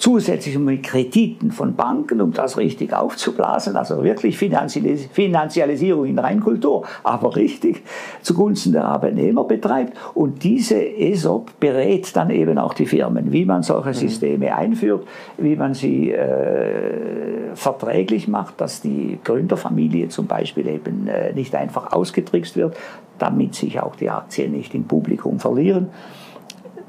zusätzlich 0.02 0.58
mit 0.58 0.82
Krediten 0.82 1.52
von 1.52 1.76
Banken, 1.76 2.22
um 2.22 2.34
das 2.34 2.58
richtig 2.58 2.92
aufzublasen, 2.92 3.76
also 3.76 4.04
wirklich 4.04 4.36
Finanzialisierung 4.36 6.06
in 6.06 6.18
Reinkultur, 6.18 6.86
aber 7.04 7.36
richtig 7.36 7.84
zugunsten 8.24 8.72
der 8.72 8.86
Arbeitnehmer 8.86 9.44
betreibt. 9.44 9.96
Und 10.16 10.44
diese 10.44 10.84
ESOP 10.84 11.60
berät 11.60 12.16
dann 12.16 12.32
eben 12.32 12.58
auch 12.58 12.74
die 12.74 12.88
Firmen, 12.88 13.32
wie 13.32 13.46
man 13.46 13.62
solche 13.62 13.90
mhm. 13.90 13.94
Systeme 13.94 14.56
einführt, 14.56 15.06
wie 15.38 15.56
man 15.56 15.76
sie 15.76 16.12
äh, 16.12 17.54
verträglich 17.54 18.28
macht, 18.28 18.60
dass 18.60 18.82
die 18.82 19.20
Gründerfamilie 19.24 20.10
zum 20.10 20.26
Beispiel 20.26 20.68
eben 20.68 21.08
äh, 21.08 21.32
nicht 21.34 21.54
einfach 21.54 21.94
ausgetrickst 21.94 22.56
wird, 22.56 22.76
damit 23.20 23.54
sich 23.54 23.80
auch 23.80 23.96
die 23.96 24.10
Aktien 24.10 24.52
nicht 24.54 24.74
im 24.74 24.86
Publikum 24.86 25.40
verlieren. 25.40 25.90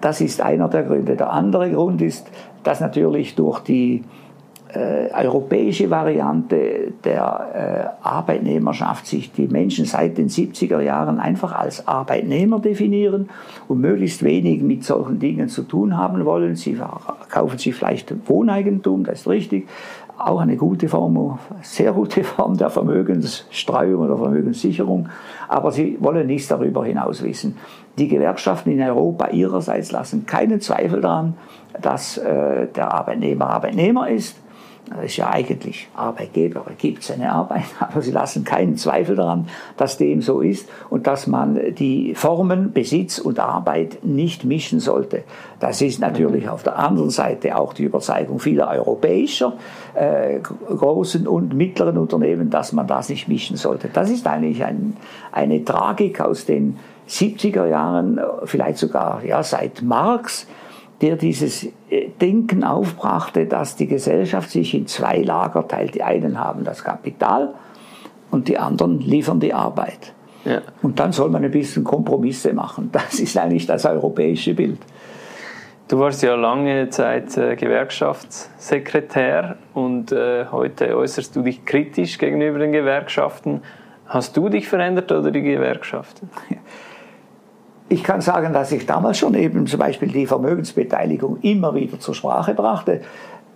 Das 0.00 0.20
ist 0.20 0.40
einer 0.40 0.68
der 0.68 0.82
Gründe. 0.82 1.14
Der 1.14 1.30
andere 1.30 1.70
Grund 1.70 2.02
ist, 2.02 2.26
dass 2.62 2.80
natürlich 2.80 3.34
durch 3.34 3.60
die 3.60 4.02
äh, 4.74 5.10
europäische 5.12 5.90
Variante 5.90 6.92
der 7.04 7.94
äh, 8.02 8.06
Arbeitnehmerschaft 8.06 9.06
sich 9.06 9.30
die 9.30 9.46
Menschen 9.46 9.84
seit 9.84 10.16
den 10.16 10.30
70er 10.30 10.80
Jahren 10.80 11.18
einfach 11.18 11.52
als 11.52 11.86
Arbeitnehmer 11.86 12.58
definieren 12.58 13.28
und 13.68 13.80
möglichst 13.80 14.22
wenig 14.22 14.62
mit 14.62 14.82
solchen 14.82 15.18
Dingen 15.18 15.48
zu 15.48 15.64
tun 15.64 15.98
haben 15.98 16.24
wollen. 16.24 16.56
Sie 16.56 16.78
kaufen 17.28 17.58
sich 17.58 17.74
vielleicht 17.74 18.14
Wohneigentum, 18.26 19.04
das 19.04 19.20
ist 19.20 19.28
richtig, 19.28 19.68
auch 20.28 20.40
eine 20.40 20.56
gute 20.56 20.88
Form, 20.88 21.38
sehr 21.62 21.92
gute 21.92 22.24
Form 22.24 22.56
der 22.56 22.70
Vermögensstreuung 22.70 24.02
oder 24.02 24.16
Vermögenssicherung, 24.16 25.08
aber 25.48 25.72
sie 25.72 25.96
wollen 26.00 26.26
nichts 26.26 26.48
darüber 26.48 26.84
hinaus 26.84 27.22
wissen. 27.22 27.56
Die 27.98 28.08
Gewerkschaften 28.08 28.70
in 28.70 28.80
Europa 28.80 29.28
ihrerseits 29.28 29.92
lassen 29.92 30.24
keinen 30.26 30.60
Zweifel 30.60 31.00
daran, 31.00 31.34
dass 31.80 32.16
äh, 32.18 32.66
der 32.68 32.92
Arbeitnehmer 32.92 33.50
Arbeitnehmer 33.50 34.08
ist. 34.08 34.41
Das 34.94 35.04
ist 35.06 35.16
ja 35.16 35.30
eigentlich 35.30 35.88
Arbeitgeber, 35.94 36.62
er 36.66 36.74
gibt 36.74 37.02
seine 37.02 37.32
Arbeit, 37.32 37.64
aber 37.80 38.02
sie 38.02 38.10
lassen 38.10 38.44
keinen 38.44 38.76
Zweifel 38.76 39.16
daran, 39.16 39.48
dass 39.76 39.96
dem 39.96 40.22
so 40.22 40.40
ist 40.40 40.68
und 40.90 41.06
dass 41.06 41.26
man 41.26 41.74
die 41.74 42.14
Formen 42.14 42.72
Besitz 42.72 43.18
und 43.18 43.38
Arbeit 43.38 43.98
nicht 44.02 44.44
mischen 44.44 44.80
sollte. 44.80 45.24
Das 45.60 45.80
ist 45.80 46.00
natürlich 46.00 46.48
auf 46.48 46.62
der 46.62 46.78
anderen 46.78 47.10
Seite 47.10 47.56
auch 47.56 47.72
die 47.72 47.84
Überzeugung 47.84 48.38
vieler 48.40 48.68
europäischer 48.68 49.54
äh, 49.94 50.40
großen 50.40 51.26
und 51.26 51.54
mittleren 51.54 51.98
Unternehmen, 51.98 52.50
dass 52.50 52.72
man 52.72 52.86
das 52.86 53.08
nicht 53.08 53.28
mischen 53.28 53.56
sollte. 53.56 53.88
Das 53.92 54.10
ist 54.10 54.26
eigentlich 54.26 54.64
ein, 54.64 54.96
eine 55.30 55.64
Tragik 55.64 56.20
aus 56.20 56.46
den 56.46 56.78
70er 57.08 57.66
Jahren, 57.66 58.20
vielleicht 58.44 58.78
sogar 58.78 59.24
ja, 59.24 59.42
seit 59.42 59.82
Marx, 59.82 60.46
der 61.02 61.16
dieses 61.16 61.64
äh, 61.90 62.08
Denken 62.20 62.64
aufbrachte, 62.64 63.46
dass 63.46 63.76
die 63.76 63.88
Gesellschaft 63.88 64.50
sich 64.50 64.74
in 64.74 64.86
zwei 64.86 65.18
Lager 65.18 65.66
teilt. 65.66 65.94
Die 65.94 66.02
einen 66.02 66.38
haben 66.38 66.64
das 66.64 66.84
Kapital 66.84 67.54
und 68.30 68.48
die 68.48 68.56
anderen 68.56 69.00
liefern 69.00 69.40
die 69.40 69.52
Arbeit. 69.52 70.14
Ja. 70.44 70.62
Und 70.80 70.98
dann 70.98 71.12
soll 71.12 71.28
man 71.28 71.44
ein 71.44 71.50
bisschen 71.50 71.84
Kompromisse 71.84 72.52
machen. 72.52 72.90
Das 72.92 73.20
ist 73.20 73.36
eigentlich 73.36 73.66
das 73.66 73.84
europäische 73.84 74.54
Bild. 74.54 74.78
Du 75.88 75.98
warst 75.98 76.22
ja 76.22 76.36
lange 76.36 76.88
Zeit 76.88 77.36
äh, 77.36 77.56
Gewerkschaftssekretär 77.56 79.56
und 79.74 80.12
äh, 80.12 80.46
heute 80.50 80.96
äußerst 80.96 81.36
du 81.36 81.42
dich 81.42 81.66
kritisch 81.66 82.16
gegenüber 82.16 82.60
den 82.60 82.72
Gewerkschaften. 82.72 83.60
Hast 84.06 84.36
du 84.36 84.48
dich 84.48 84.68
verändert 84.68 85.12
oder 85.12 85.30
die 85.30 85.42
Gewerkschaften? 85.42 86.30
Ich 87.92 88.02
kann 88.02 88.22
sagen, 88.22 88.54
dass 88.54 88.72
ich 88.72 88.86
damals 88.86 89.18
schon 89.18 89.34
eben 89.34 89.66
zum 89.66 89.78
Beispiel 89.78 90.08
die 90.08 90.26
Vermögensbeteiligung 90.26 91.40
immer 91.42 91.74
wieder 91.74 92.00
zur 92.00 92.14
Sprache 92.14 92.54
brachte 92.54 93.02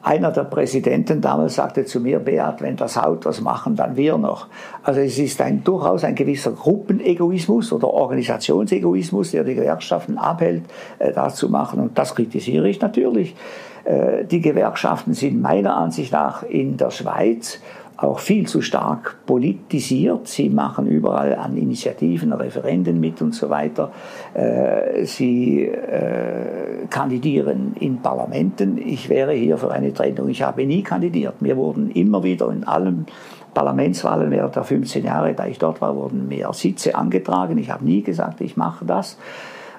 einer 0.06 0.30
der 0.30 0.44
Präsidenten 0.44 1.20
damals 1.20 1.56
sagte 1.56 1.84
zu 1.84 1.98
mir, 1.98 2.20
Beat, 2.20 2.62
wenn 2.62 2.76
das 2.76 2.96
Haut 2.96 3.24
was 3.24 3.40
machen, 3.40 3.74
dann 3.74 3.96
wir 3.96 4.16
noch. 4.18 4.46
Also 4.84 5.00
es 5.00 5.18
ist 5.18 5.40
ein, 5.40 5.64
durchaus 5.64 6.04
ein 6.04 6.14
gewisser 6.14 6.52
Gruppenegoismus 6.52 7.72
oder 7.72 7.88
Organisationsegoismus, 7.88 9.32
der 9.32 9.42
die 9.42 9.56
Gewerkschaften 9.56 10.16
abhält, 10.16 10.62
äh, 11.00 11.12
das 11.12 11.34
zu 11.34 11.48
machen. 11.48 11.80
Und 11.80 11.98
das 11.98 12.14
kritisiere 12.14 12.68
ich 12.68 12.80
natürlich. 12.80 13.34
Äh, 13.82 14.24
die 14.26 14.40
Gewerkschaften 14.40 15.12
sind 15.12 15.42
meiner 15.42 15.76
Ansicht 15.76 16.12
nach 16.12 16.44
in 16.44 16.76
der 16.76 16.92
Schweiz 16.92 17.58
auch 17.96 18.18
viel 18.18 18.46
zu 18.46 18.60
stark 18.60 19.16
politisiert. 19.24 20.28
Sie 20.28 20.50
machen 20.50 20.86
überall 20.86 21.34
an 21.34 21.56
Initiativen, 21.56 22.32
Referenden 22.32 23.00
mit 23.00 23.22
und 23.22 23.34
so 23.34 23.48
weiter. 23.48 23.90
Äh, 24.34 25.04
sie 25.04 25.62
äh, 25.62 26.86
kandidieren 26.90 27.74
in 27.80 28.02
Parlamenten. 28.02 28.78
Ich 28.78 29.08
wäre 29.08 29.32
hier 29.32 29.56
für 29.56 29.70
eine 29.70 29.94
Trennung. 29.94 30.28
Ich 30.28 30.42
habe 30.42 30.66
nie 30.66 30.82
kandidiert. 30.82 31.40
Mir 31.40 31.56
wurden 31.56 31.90
immer 31.90 32.22
wieder 32.22 32.50
in 32.50 32.64
allen 32.64 33.06
Parlamentswahlen 33.54 34.30
während 34.30 34.54
der 34.54 34.64
15 34.64 35.04
Jahre, 35.04 35.32
da 35.32 35.46
ich 35.46 35.58
dort 35.58 35.80
war, 35.80 35.96
wurden 35.96 36.28
mehr 36.28 36.52
Sitze 36.52 36.94
angetragen. 36.94 37.56
Ich 37.56 37.70
habe 37.70 37.86
nie 37.86 38.02
gesagt, 38.02 38.42
ich 38.42 38.58
mache 38.58 38.84
das. 38.84 39.16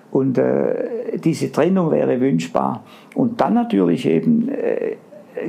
Und 0.09 0.39
äh, 0.39 1.19
diese 1.19 1.51
Trennung 1.51 1.91
wäre 1.91 2.19
wünschbar. 2.19 2.83
Und 3.13 3.39
dann 3.39 3.53
natürlich 3.53 4.07
eben 4.07 4.49
äh, 4.49 4.95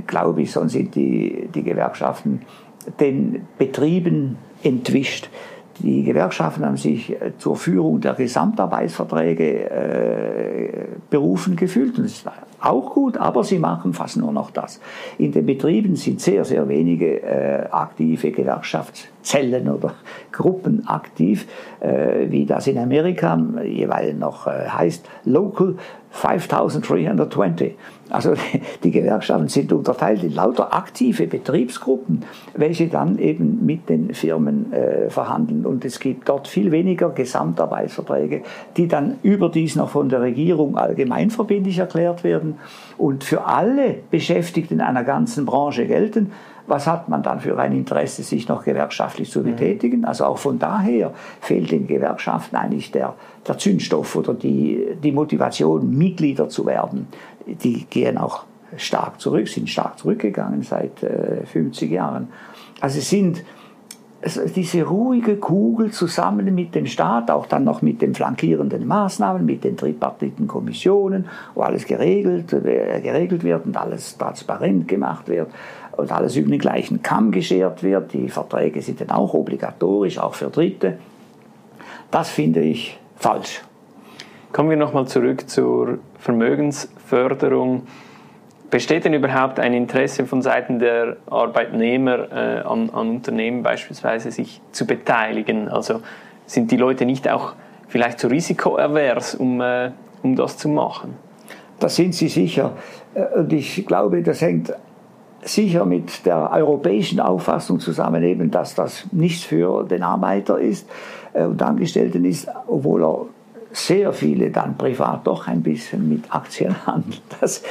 glaube 0.07 0.43
ich, 0.43 0.53
sonst 0.53 0.73
sind 0.73 0.95
die, 0.95 1.49
die 1.55 1.63
Gewerkschaften 1.63 2.43
den 3.01 3.47
Betrieben 3.59 4.37
entwischt. 4.63 5.29
Die 5.81 6.03
Gewerkschaften 6.03 6.65
haben 6.65 6.77
sich 6.77 7.17
zur 7.39 7.57
Führung 7.57 8.01
der 8.01 8.15
Gesamtarbeitsverträge 8.15 9.71
äh, 9.71 10.87
berufen 11.09 11.55
gefühlt. 11.55 11.99
Und 11.99 12.05
das 12.05 12.13
ist 12.13 12.27
auch 12.61 12.95
gut, 12.95 13.17
aber 13.17 13.45
sie 13.45 13.59
machen 13.59 13.95
fast 13.95 14.17
nur 14.17 14.33
noch 14.33 14.51
das. 14.51 14.81
In 15.19 15.31
den 15.31 15.47
Betrieben 15.47 15.95
sind 15.95 16.21
sehr, 16.21 16.45
sehr 16.45 16.69
wenige 16.69 17.23
äh, 17.23 17.69
aktive 17.71 18.33
Gewerkschaftszellen 19.29 19.69
oder 19.69 19.95
Gruppen 20.33 20.87
aktiv, 20.87 21.47
äh, 21.81 22.31
wie 22.31 22.47
das 22.47 22.67
in 22.67 22.79
Amerika 22.79 23.39
jeweils 23.65 24.17
noch 24.17 24.47
äh, 24.47 24.69
heißt, 24.69 25.09
Local 25.25 25.77
5320. 26.11 27.75
Also 28.11 28.35
die 28.83 28.91
Gewerkschaften 28.91 29.49
sind 29.49 29.73
unterteilt 29.73 30.23
in 30.23 30.35
lauter 30.35 30.75
aktive 30.75 31.27
Betriebsgruppen, 31.27 32.25
welche 32.55 32.89
dann 32.89 33.19
eben 33.19 33.65
mit 33.67 33.89
den 33.89 34.15
Firmen 34.15 34.73
äh, 34.73 35.11
verhandeln. 35.11 35.67
Und 35.67 35.85
es 35.85 36.01
gibt 36.01 36.29
dort 36.29 36.49
viel 36.49 36.73
weniger 36.73 37.11
Gesamtarbeitsverträge, 37.11 38.43
die 38.77 38.89
dann 38.89 39.19
überdies 39.23 39.77
noch 39.77 39.91
von 39.91 40.09
der 40.09 40.23
Regierung 40.23 40.77
allgemeinverbindlich 40.77 41.79
erklärt 41.79 42.25
werden 42.25 42.59
und 42.97 43.25
für 43.25 43.45
alle 43.45 43.97
Beschäftigten 44.11 44.81
einer 44.81 45.05
ganzen 45.05 45.45
Branche 45.45 45.87
gelten 45.87 46.33
was 46.69 46.87
hat 46.87 47.09
man 47.09 47.23
dann 47.23 47.41
für 47.41 47.59
ein 47.59 47.73
Interesse, 47.73 48.23
sich 48.23 48.47
noch 48.47 48.63
gewerkschaftlich 48.63 49.31
zu 49.31 49.43
betätigen? 49.43 50.05
Also 50.05 50.27
auch 50.27 50.39
von 50.39 50.59
daher 50.59 51.13
fehlt 51.41 51.71
den 51.71 51.87
Gewerkschaften 51.87 52.57
eigentlich 52.57 52.91
der, 52.93 53.15
der 53.47 53.57
Zündstoff 53.57 54.15
oder 54.17 54.35
die, 54.35 54.97
die 55.03 55.13
Motivation, 55.13 55.97
Mitglieder 55.97 56.49
zu 56.49 56.67
werden. 56.67 57.09
Die 57.47 57.87
gehen 57.87 58.19
auch 58.19 58.45
stark 58.77 59.19
zurück, 59.19 59.49
sind 59.49 59.71
stark 59.71 59.99
zurückgegangen 59.99 60.63
seit 60.63 61.03
äh, 61.03 61.47
50 61.47 61.91
Jahren. 61.91 62.29
Also 62.81 62.99
es 62.99 63.09
sind 63.09 63.43
diese 64.25 64.83
ruhige 64.83 65.37
Kugel 65.37 65.93
zusammen 65.93 66.53
mit 66.55 66.75
dem 66.75 66.87
Staat, 66.87 67.31
auch 67.31 67.47
dann 67.47 67.63
noch 67.65 67.83
mit 67.83 68.03
den 68.03 68.15
flankierenden 68.15 68.87
Maßnahmen, 68.87 69.47
mit 69.47 69.63
den 69.63 69.77
tripartiten 69.77 70.49
Kommissionen, 70.49 71.27
wo 71.55 71.63
alles 71.63 71.87
geregelt, 71.87 72.53
äh, 72.53 73.01
geregelt 73.01 73.45
wird 73.45 73.65
und 73.65 73.77
alles 73.77 74.19
transparent 74.19 74.89
gemacht 74.89 75.29
wird 75.29 75.51
und 75.97 76.11
alles 76.11 76.35
über 76.35 76.51
den 76.51 76.59
gleichen 76.59 77.01
Kamm 77.01 77.31
geschert 77.31 77.83
wird. 77.85 78.13
Die 78.13 78.29
Verträge 78.29 78.83
sind 78.83 79.01
dann 79.01 79.11
auch 79.11 79.35
obligatorisch, 79.35 80.19
auch 80.19 80.35
für 80.35 80.51
Dritte. 80.51 80.99
Das 82.11 82.29
finde 82.29 82.61
ich 82.61 82.99
falsch. 83.17 83.63
Kommen 84.53 84.71
wir 84.71 84.77
nochmal 84.77 85.07
zurück 85.07 85.49
zur 85.49 85.99
Vermögensförderung. 86.19 87.83
Besteht 88.71 89.07
denn 89.07 89.15
überhaupt 89.15 89.59
ein 89.61 89.73
Interesse 89.73 90.27
von 90.27 90.43
Seiten 90.43 90.79
der 90.79 91.17
Arbeitnehmer 91.31 92.31
äh, 92.31 92.61
an, 92.61 92.91
an 92.91 93.09
Unternehmen 93.09 93.63
beispielsweise 93.63 94.31
sich 94.31 94.61
zu 94.73 94.87
beteiligen? 94.87 95.69
Also 95.69 96.03
sind 96.45 96.71
die 96.71 96.77
Leute 96.77 97.07
nicht 97.07 97.29
auch 97.31 97.55
vielleicht 97.89 98.19
zu 98.19 98.29
risikoavers, 98.29 99.37
um, 99.37 99.63
äh, 99.63 99.93
um 100.23 100.37
das 100.37 100.59
zu 100.59 100.69
machen? 100.69 101.17
Das 101.81 101.97
sind 101.97 102.15
sie 102.15 102.29
sicher. 102.29 102.73
Äh, 103.15 103.39
und 103.39 103.53
ich 103.55 103.87
glaube, 103.87 104.23
das 104.23 104.43
hängt 104.43 104.75
sicher 105.41 105.87
mit 105.87 106.27
der 106.27 106.51
europäischen 106.53 107.21
Auffassung 107.21 107.81
zusammen, 107.81 108.23
eben, 108.23 108.51
dass 108.51 108.75
das 108.75 109.07
nichts 109.13 109.45
für 109.45 109.85
den 109.85 110.03
Arbeiter 110.03 110.59
ist 110.59 110.87
äh, 111.33 111.45
und 111.45 111.63
Angestellten 111.63 112.25
ist, 112.27 112.49
obwohl 112.67 113.03
er 113.03 113.27
sehr 113.87 114.13
viele 114.13 114.51
dann 114.51 114.77
privat 114.77 115.27
doch 115.27 115.47
ein 115.47 115.63
bisschen 115.63 116.09
mit 116.09 116.35
Aktien 116.35 116.87
handeln. 116.87 117.21
Das, 117.41 117.63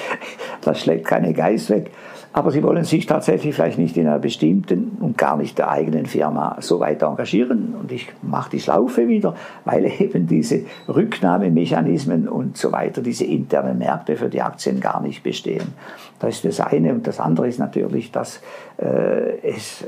das 0.62 0.80
schlägt 0.80 1.06
keine 1.06 1.34
Geist 1.34 1.70
weg 1.70 1.92
aber 2.38 2.52
sie 2.52 2.62
wollen 2.62 2.84
sich 2.84 3.08
tatsächlich 3.08 3.56
vielleicht 3.56 3.80
nicht 3.80 3.98
in 3.98 4.06
einer 4.06 4.20
bestimmten 4.20 4.98
und 5.00 5.18
gar 5.18 5.38
nicht 5.38 5.58
der 5.58 5.72
eigenen 5.72 6.06
Firma 6.06 6.58
so 6.60 6.80
weit 6.80 7.02
engagieren. 7.02 7.74
Und 7.74 7.92
ich 7.92 8.10
mache 8.22 8.52
die 8.52 8.60
Schlaufe 8.60 9.08
wieder, 9.08 9.36
weil 9.66 9.92
eben 10.00 10.28
diese 10.28 10.62
Rücknahmemechanismen 10.88 12.28
und 12.28 12.56
so 12.56 12.72
weiter, 12.72 13.02
diese 13.02 13.26
internen 13.26 13.80
Märkte 13.80 14.18
für 14.18 14.30
die 14.30 14.44
Aktien 14.44 14.80
gar 14.80 15.02
nicht 15.02 15.24
bestehen. 15.24 15.74
Das 16.20 16.36
ist 16.36 16.46
das 16.46 16.60
eine. 16.60 16.94
Und 16.94 17.08
das 17.08 17.20
andere 17.20 17.48
ist 17.48 17.58
natürlich, 17.58 18.12
dass 18.12 18.40
äh, 18.78 19.40
es 19.42 19.84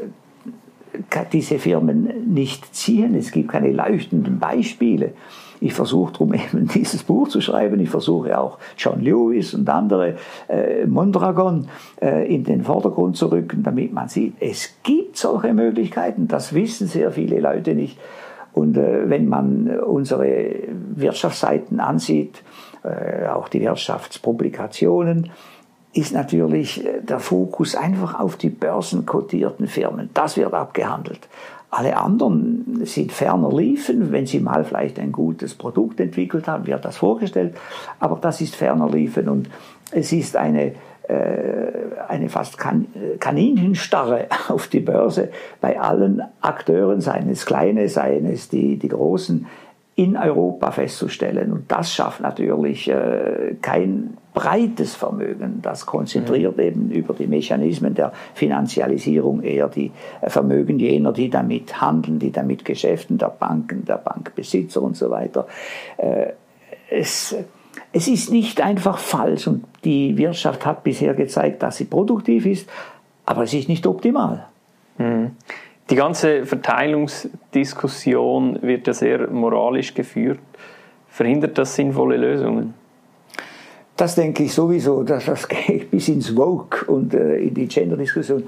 diese 1.32 1.60
Firmen 1.60 2.34
nicht 2.34 2.73
ziehen. 2.73 3.13
Es 3.13 3.32
gibt 3.32 3.49
keine 3.49 3.71
leuchtenden 3.71 4.39
Beispiele. 4.39 5.13
Ich 5.61 5.73
versuche 5.73 6.13
darum 6.13 6.33
eben 6.33 6.67
dieses 6.73 7.03
Buch 7.03 7.27
zu 7.27 7.41
schreiben. 7.41 7.79
Ich 7.79 7.89
versuche 7.89 8.37
auch 8.37 8.59
John 8.77 9.01
Lewis 9.01 9.53
und 9.53 9.69
andere 9.69 10.15
äh, 10.47 10.85
Mondragon 10.85 11.67
äh, 12.01 12.33
in 12.33 12.43
den 12.43 12.63
Vordergrund 12.63 13.17
zu 13.17 13.27
rücken, 13.27 13.63
damit 13.63 13.93
man 13.93 14.07
sieht, 14.07 14.35
es 14.39 14.75
gibt 14.83 15.17
solche 15.17 15.53
Möglichkeiten. 15.53 16.27
Das 16.27 16.53
wissen 16.53 16.87
sehr 16.87 17.11
viele 17.11 17.39
Leute 17.39 17.75
nicht. 17.75 17.97
Und 18.53 18.77
äh, 18.77 19.09
wenn 19.09 19.27
man 19.27 19.69
unsere 19.79 20.53
Wirtschaftsseiten 20.95 21.79
ansieht, 21.79 22.41
äh, 22.83 23.27
auch 23.27 23.49
die 23.49 23.61
Wirtschaftspublikationen, 23.61 25.29
ist 25.93 26.13
natürlich 26.13 26.85
äh, 26.85 27.01
der 27.01 27.19
Fokus 27.19 27.75
einfach 27.75 28.19
auf 28.19 28.37
die 28.37 28.49
börsenkotierten 28.49 29.67
Firmen. 29.67 30.09
Das 30.13 30.37
wird 30.37 30.53
abgehandelt. 30.53 31.27
Alle 31.71 31.97
anderen 31.97 32.82
sind 32.86 33.12
ferner 33.12 33.55
liefen. 33.55 34.12
Wenn 34.12 34.25
sie 34.25 34.39
mal 34.39 34.63
vielleicht 34.63 34.99
ein 34.99 35.12
gutes 35.12 35.53
Produkt 35.53 35.99
entwickelt 35.99 36.47
haben, 36.47 36.65
wird 36.65 36.84
das 36.84 36.97
vorgestellt. 36.97 37.55
Aber 37.99 38.17
das 38.19 38.41
ist 38.41 38.55
ferner 38.55 38.89
liefen 38.89 39.29
und 39.29 39.49
es 39.91 40.12
ist 40.12 40.36
eine, 40.36 40.73
äh, 41.08 41.71
eine 42.08 42.29
fast 42.29 42.58
kan 42.58 42.88
Kaninchenstarre 43.19 44.27
auf 44.49 44.67
die 44.67 44.79
Börse 44.79 45.29
bei 45.62 45.79
allen 45.79 46.21
Akteuren, 46.41 47.01
seien 47.01 47.29
es 47.29 47.45
kleine, 47.45 47.88
seien 47.88 48.25
es 48.25 48.49
die, 48.49 48.77
die 48.77 48.89
großen, 48.89 49.45
in 49.99 50.15
Europa 50.15 50.71
festzustellen. 50.71 51.51
Und 51.51 51.69
das 51.69 51.93
schafft 51.93 52.21
natürlich 52.21 52.89
äh, 52.89 53.55
kein 53.62 54.15
breites 54.33 54.95
Vermögen. 54.95 55.59
Das 55.62 55.85
konzentriert 55.85 56.55
mhm. 56.55 56.63
eben 56.63 56.91
über 56.91 57.13
die 57.13 57.27
Mechanismen 57.27 57.95
der 57.95 58.13
Finanzialisierung 58.33 59.43
eher 59.43 59.67
die 59.67 59.91
äh, 60.21 60.29
Vermögen 60.29 60.79
jener, 60.79 61.12
die 61.12 61.29
damit 61.29 61.81
handeln, 61.81 62.17
die 62.17 62.31
damit 62.31 62.63
geschäften, 62.63 63.17
der 63.17 63.27
Banken, 63.27 63.83
der 63.83 63.97
Bankbesitzer 63.97 64.81
und 64.81 64.95
so 64.95 65.09
weiter. 65.09 65.47
Äh, 65.97 66.27
es, 66.89 67.35
es 67.91 68.07
ist 68.07 68.31
nicht 68.31 68.62
einfach 68.62 68.99
falsch 68.99 69.47
und 69.47 69.65
die 69.83 70.17
Wirtschaft 70.17 70.65
hat 70.65 70.85
bisher 70.85 71.13
gezeigt, 71.13 71.62
dass 71.62 71.75
sie 71.75 71.85
produktiv 71.85 72.45
ist, 72.45 72.69
aber 73.25 73.43
es 73.43 73.53
ist 73.53 73.67
nicht 73.67 73.85
optimal. 73.85 74.45
Mhm. 74.97 75.31
Die 75.89 75.95
ganze 75.95 76.45
Verteilungsdiskussion 76.45 78.62
wird 78.62 78.86
ja 78.88 78.93
sehr 78.93 79.28
moralisch 79.30 79.95
geführt. 79.95 80.39
Verhindert 81.08 81.58
das 81.58 81.75
sinnvolle 81.75 82.17
Lösungen? 82.17 82.73
Das 83.97 84.15
denke 84.15 84.43
ich 84.43 84.54
sowieso, 84.54 85.04
dass 85.04 85.25
das 85.25 85.47
geht 85.67 85.89
bis 85.89 86.10
ins 86.10 86.30
Vogue 86.30 86.86
und 86.88 87.13
äh, 87.13 87.38
in 87.38 87.54
die 87.54 87.67
Gender-Diskussion. 87.67 88.43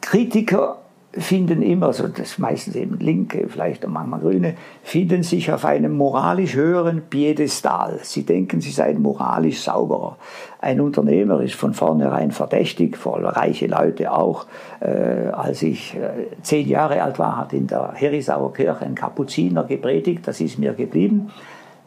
Kritiker 0.00 0.78
finden 1.12 1.62
immer, 1.62 1.86
also 1.86 2.06
das 2.08 2.38
meistens 2.38 2.76
eben 2.76 2.98
Linke, 2.98 3.46
vielleicht 3.48 3.84
auch 3.84 3.90
manchmal 3.90 4.20
Grüne, 4.20 4.54
finden 4.82 5.22
sich 5.22 5.50
auf 5.50 5.64
einem 5.64 5.96
moralisch 5.96 6.54
höheren 6.54 7.02
Piedestal. 7.02 7.98
Sie 8.02 8.24
denken, 8.24 8.60
sie 8.60 8.70
seien 8.70 9.00
moralisch 9.00 9.62
sauberer. 9.62 10.18
Ein 10.60 10.80
Unternehmer 10.80 11.40
ist 11.40 11.54
von 11.54 11.72
vornherein 11.72 12.30
verdächtig, 12.30 12.96
vor 12.96 13.22
reiche 13.22 13.68
Leute 13.68 14.12
auch. 14.12 14.46
Äh, 14.80 15.28
als 15.32 15.62
ich 15.62 15.96
äh, 15.96 16.26
zehn 16.42 16.68
Jahre 16.68 17.02
alt 17.02 17.18
war, 17.18 17.38
hat 17.38 17.52
in 17.54 17.66
der 17.66 17.92
Herisauer 17.94 18.52
Kirche 18.52 18.84
ein 18.84 18.94
Kapuziner 18.94 19.64
gepredigt, 19.64 20.26
das 20.26 20.40
ist 20.40 20.58
mir 20.58 20.74
geblieben. 20.74 21.30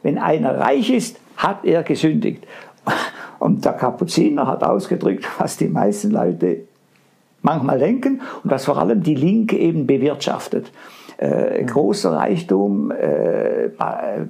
Wenn 0.01 0.17
einer 0.17 0.57
reich 0.57 0.89
ist, 0.89 1.19
hat 1.37 1.63
er 1.63 1.83
gesündigt. 1.83 2.47
Und 3.39 3.65
der 3.65 3.73
Kapuziner 3.73 4.47
hat 4.47 4.63
ausgedrückt, 4.63 5.27
was 5.37 5.57
die 5.57 5.67
meisten 5.67 6.11
Leute 6.11 6.70
manchmal 7.41 7.79
denken 7.79 8.21
und 8.43 8.51
was 8.51 8.65
vor 8.65 8.77
allem 8.77 9.03
die 9.03 9.15
Linke 9.15 9.57
eben 9.57 9.87
bewirtschaftet. 9.87 10.71
Äh, 11.17 11.63
großer 11.65 12.13
Reichtum 12.13 12.91
äh, 12.91 13.69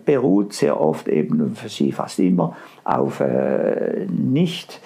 beruht 0.04 0.54
sehr 0.54 0.80
oft 0.80 1.08
eben, 1.08 1.56
für 1.56 1.69
sie 1.69 1.93
fast 1.93 2.19
immer, 2.19 2.58
auf 2.84 3.21
äh, 3.21 4.08
nicht 4.08 4.82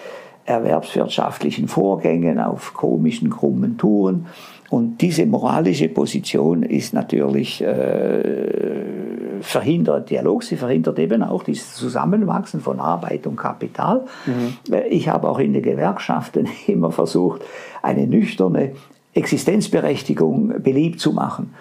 erwerbswirtschaftlichen 0.46 1.68
Vorgängen, 1.68 2.40
auf 2.40 2.76
komischen, 2.76 3.32
krummen 3.32 3.78
Touren. 3.78 4.28
Und 4.70 4.98
diese 5.02 5.26
moralische 5.26 5.90
Position 5.90 6.64
ist 6.64 6.94
natürlich 6.94 7.62
äh, 7.62 9.42
verhindert 9.42 10.10
Dialog, 10.10 10.44
sie 10.44 10.58
verhindert 10.58 10.98
eben 11.00 11.22
auch 11.22 11.44
dieses 11.44 11.76
Zusammenwachsen 11.76 12.62
von 12.62 12.80
Arbeit 12.80 13.28
und 13.28 13.36
Kapital. 13.36 14.06
Mhm. 14.26 14.58
Ich 14.90 15.08
habe 15.08 15.30
auch 15.30 15.40
in 15.40 15.54
den 15.54 15.62
Gewerkschaften 15.62 16.48
immer 16.68 16.92
versucht, 16.92 17.44
eine 17.82 18.08
nüchterne 18.08 18.72
Existenzberechtigung 19.14 20.62
beliebt 20.62 21.00
zu 21.00 21.14
machen. 21.14 21.54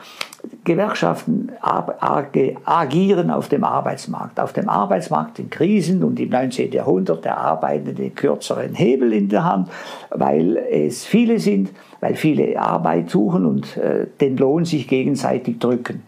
Gewerkschaften 0.64 1.52
agieren 1.62 3.30
auf 3.30 3.48
dem 3.48 3.64
Arbeitsmarkt. 3.64 4.40
Auf 4.40 4.52
dem 4.52 4.68
Arbeitsmarkt 4.68 5.38
in 5.38 5.50
Krisen 5.50 6.02
und 6.02 6.18
im 6.20 6.30
19. 6.30 6.72
Jahrhundert 6.72 7.24
der 7.24 7.38
Arbeitende 7.38 7.94
den 7.94 8.14
kürzeren 8.14 8.74
Hebel 8.74 9.12
in 9.12 9.28
der 9.28 9.44
Hand, 9.44 9.70
weil 10.10 10.56
es 10.56 11.04
viele 11.04 11.38
sind, 11.38 11.70
weil 12.04 12.16
viele 12.16 12.60
Arbeit 12.60 13.08
suchen 13.08 13.46
und 13.46 13.78
äh, 13.78 14.06
den 14.20 14.36
Lohn 14.36 14.66
sich 14.66 14.88
gegenseitig 14.88 15.58
drücken. 15.58 16.02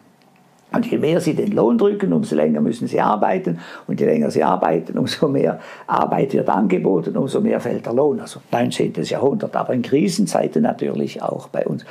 Und 0.71 0.85
je 0.85 0.99
mehr 0.99 1.23
sie 1.23 1.33
den 1.33 1.53
Lohn 1.53 1.79
drücken, 1.79 2.13
umso 2.13 2.37
länger 2.37 2.61
müssen 2.61 2.87
sie 2.87 3.01
arbeiten. 3.01 3.61
Und 3.87 3.99
je 3.99 4.05
länger 4.05 4.31
sie 4.31 4.45
arbeiten, 4.45 4.99
umso 4.99 5.27
mehr 5.27 5.59
Arbeit 5.87 6.35
wird 6.35 6.51
angeboten, 6.51 7.17
umso 7.17 7.41
mehr 7.41 7.61
fällt 7.61 7.87
der 7.87 7.95
Lohn. 7.95 8.21
Also 8.21 8.41
19. 8.53 8.93
Jahrhundert, 9.05 9.57
aber 9.57 9.73
in 9.73 9.81
Krisenzeiten 9.81 10.65
natürlich 10.65 11.23
auch 11.23 11.49
bei 11.49 11.65
uns. 11.65 11.87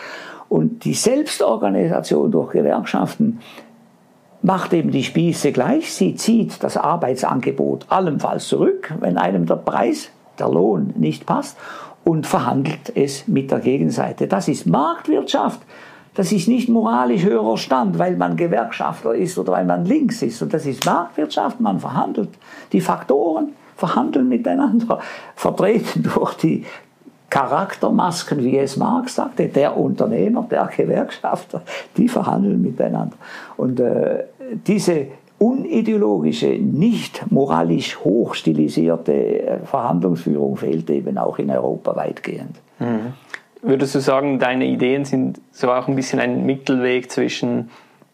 Und 0.49 0.85
die 0.85 0.93
Selbstorganisation 0.93 2.29
durch 2.29 2.51
Gewerkschaften 2.51 3.39
macht 4.43 4.71
eben 4.73 4.91
die 4.91 5.03
Spieße 5.03 5.51
gleich. 5.51 5.91
Sie 5.91 6.13
zieht 6.13 6.63
das 6.63 6.77
Arbeitsangebot 6.77 7.87
allenfalls 7.89 8.49
zurück, 8.49 8.93
wenn 8.99 9.17
einem 9.17 9.47
der 9.47 9.55
Preis, 9.55 10.11
der 10.37 10.49
Lohn 10.49 10.93
nicht 10.95 11.25
passt 11.25 11.57
und 12.05 12.27
verhandelt 12.27 12.95
es 12.95 13.27
mit 13.27 13.51
der 13.51 13.59
Gegenseite. 13.59 14.27
Das 14.27 14.47
ist 14.47 14.65
Marktwirtschaft. 14.67 15.59
Das 16.13 16.31
ist 16.31 16.47
nicht 16.47 16.69
moralisch 16.69 17.23
höherer 17.23 17.57
Stand, 17.57 17.99
weil 17.99 18.15
man 18.15 18.37
Gewerkschafter 18.37 19.13
ist 19.13 19.37
oder 19.37 19.53
weil 19.53 19.65
man 19.65 19.83
links 19.83 20.21
ist. 20.21 20.41
Und 20.41 20.53
das 20.53 20.65
ist 20.65 20.85
Marktwirtschaft, 20.85 21.59
man 21.59 21.79
verhandelt. 21.79 22.29
Die 22.71 22.79
Faktoren 22.79 23.49
verhandeln 23.75 24.29
miteinander, 24.29 24.99
vertreten 25.35 26.03
durch 26.03 26.35
die 26.35 26.63
Charaktermasken, 27.29 28.41
wie 28.43 28.59
es 28.59 28.77
Marx 28.77 29.15
sagte, 29.15 29.49
der 29.49 29.75
Unternehmer, 29.75 30.47
der 30.49 30.69
Gewerkschafter, 30.73 31.63
die 31.97 32.07
verhandeln 32.07 32.61
miteinander. 32.61 33.17
Und 33.57 33.79
äh, 33.79 34.25
diese 34.65 35.07
unideologische, 35.37 36.47
nicht 36.47 37.29
moralisch 37.31 37.97
hochstilisierte 37.99 39.13
äh, 39.13 39.59
Verhandlungsführung 39.65 40.55
fehlt 40.55 40.89
eben 40.89 41.17
auch 41.17 41.37
in 41.39 41.49
Europa 41.49 41.95
weitgehend. 41.95 42.55
Mhm. 42.79 43.13
Würdest 43.61 43.95
du 43.95 43.99
sagen, 43.99 44.39
deine 44.39 44.65
Ideen 44.65 45.05
sind 45.05 45.41
so 45.51 45.71
auch 45.71 45.87
ein 45.87 45.95
bisschen 45.95 46.19
ein 46.19 46.45
Mittelweg 46.45 47.11
zwischen 47.11 47.69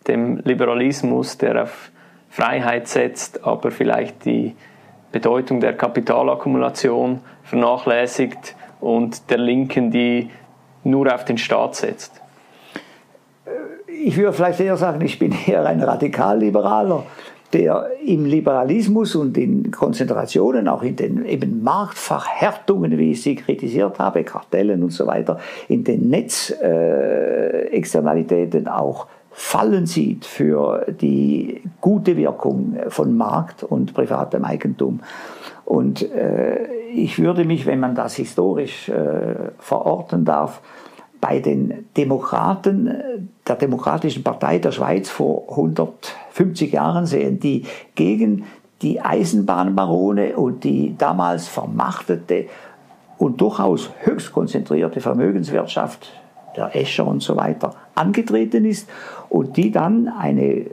dem 0.07 0.37
Liberalismus, 0.37 1.37
der 1.37 1.63
auf 1.63 1.91
Freiheit 2.29 2.87
setzt, 2.87 3.43
aber 3.45 3.69
vielleicht 3.71 4.25
die 4.25 4.55
Bedeutung 5.11 5.59
der 5.59 5.73
Kapitalakkumulation 5.73 7.19
vernachlässigt 7.43 8.55
und 8.79 9.29
der 9.29 9.37
Linken, 9.37 9.91
die 9.91 10.29
nur 10.83 11.13
auf 11.13 11.25
den 11.25 11.37
Staat 11.37 11.75
setzt? 11.75 12.20
Ich 14.03 14.17
würde 14.17 14.33
vielleicht 14.33 14.59
eher 14.59 14.77
sagen, 14.77 15.01
ich 15.01 15.19
bin 15.19 15.33
eher 15.47 15.65
ein 15.65 15.81
Radikalliberaler 15.81 17.03
der 17.53 17.91
im 18.05 18.25
Liberalismus 18.25 19.15
und 19.15 19.37
in 19.37 19.71
Konzentrationen, 19.71 20.67
auch 20.67 20.83
in 20.83 20.95
den 20.95 21.25
eben 21.25 21.63
Marktverhärtungen, 21.63 22.97
wie 22.97 23.11
ich 23.11 23.21
sie 23.21 23.35
kritisiert 23.35 23.99
habe, 23.99 24.23
Kartellen 24.23 24.81
und 24.83 24.91
so 24.91 25.05
weiter, 25.05 25.37
in 25.67 25.83
den 25.83 26.09
Netzexternalitäten 26.09 28.67
äh, 28.67 28.69
auch 28.69 29.07
Fallen 29.33 29.85
sieht 29.85 30.25
für 30.25 30.85
die 30.87 31.61
gute 31.79 32.17
Wirkung 32.17 32.75
von 32.89 33.15
Markt 33.15 33.63
und 33.63 33.93
privatem 33.93 34.43
Eigentum. 34.43 34.99
Und 35.63 36.01
äh, 36.11 36.65
ich 36.93 37.17
würde 37.17 37.45
mich, 37.45 37.65
wenn 37.65 37.79
man 37.79 37.95
das 37.95 38.15
historisch 38.15 38.89
äh, 38.89 39.53
verorten 39.57 40.25
darf, 40.25 40.59
bei 41.21 41.39
den 41.39 41.85
Demokraten 41.95 43.29
der 43.47 43.55
Demokratischen 43.55 44.23
Partei 44.23 44.57
der 44.57 44.71
Schweiz 44.71 45.09
vor 45.09 45.43
150 45.49 46.73
Jahren 46.73 47.05
sehen, 47.05 47.39
die 47.39 47.63
gegen 47.95 48.45
die 48.81 48.99
Eisenbahnbarone 48.99 50.35
und 50.35 50.63
die 50.63 50.95
damals 50.97 51.47
vermachtete 51.47 52.47
und 53.19 53.39
durchaus 53.39 53.91
höchst 53.99 54.33
konzentrierte 54.33 54.99
Vermögenswirtschaft 54.99 56.11
der 56.57 56.75
Escher 56.75 57.05
und 57.05 57.21
so 57.21 57.37
weiter 57.37 57.75
angetreten 57.93 58.65
ist 58.65 58.89
und 59.29 59.55
die 59.57 59.71
dann 59.71 60.07
eine 60.07 60.65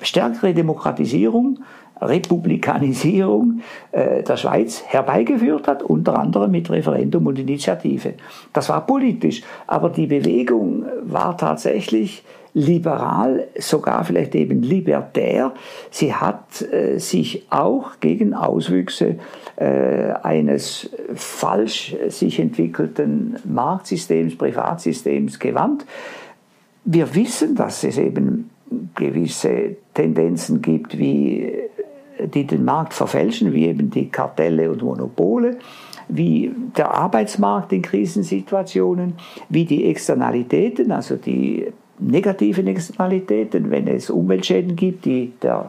stärkere 0.00 0.54
Demokratisierung 0.54 1.58
Republikanisierung 2.08 3.60
äh, 3.92 4.22
der 4.22 4.36
Schweiz 4.36 4.82
herbeigeführt 4.86 5.68
hat, 5.68 5.82
unter 5.82 6.18
anderem 6.18 6.50
mit 6.50 6.70
Referendum 6.70 7.26
und 7.26 7.38
Initiative. 7.38 8.14
Das 8.52 8.68
war 8.68 8.86
politisch, 8.86 9.42
aber 9.66 9.90
die 9.90 10.06
Bewegung 10.06 10.84
war 11.02 11.36
tatsächlich 11.36 12.22
liberal, 12.54 13.48
sogar 13.58 14.04
vielleicht 14.04 14.34
eben 14.36 14.62
libertär. 14.62 15.52
Sie 15.90 16.14
hat 16.14 16.62
äh, 16.62 16.98
sich 16.98 17.46
auch 17.50 17.98
gegen 18.00 18.32
Auswüchse 18.32 19.16
äh, 19.56 20.12
eines 20.22 20.90
falsch 21.14 21.96
sich 22.08 22.38
entwickelten 22.38 23.36
Marktsystems, 23.44 24.38
Privatsystems 24.38 25.38
gewandt. 25.40 25.84
Wir 26.84 27.14
wissen, 27.14 27.56
dass 27.56 27.82
es 27.82 27.98
eben 27.98 28.50
gewisse 28.94 29.76
Tendenzen 29.92 30.62
gibt, 30.62 30.96
wie 30.98 31.52
die 32.18 32.46
den 32.46 32.64
Markt 32.64 32.94
verfälschen, 32.94 33.52
wie 33.52 33.66
eben 33.66 33.90
die 33.90 34.08
Kartelle 34.08 34.70
und 34.70 34.82
Monopole, 34.82 35.58
wie 36.08 36.52
der 36.76 36.92
Arbeitsmarkt 36.92 37.72
in 37.72 37.82
Krisensituationen, 37.82 39.14
wie 39.48 39.64
die 39.64 39.86
Externalitäten, 39.86 40.92
also 40.92 41.16
die 41.16 41.72
negativen 41.98 42.66
Externalitäten, 42.66 43.70
wenn 43.70 43.88
es 43.88 44.10
Umweltschäden 44.10 44.76
gibt, 44.76 45.04
die 45.04 45.32
der 45.42 45.66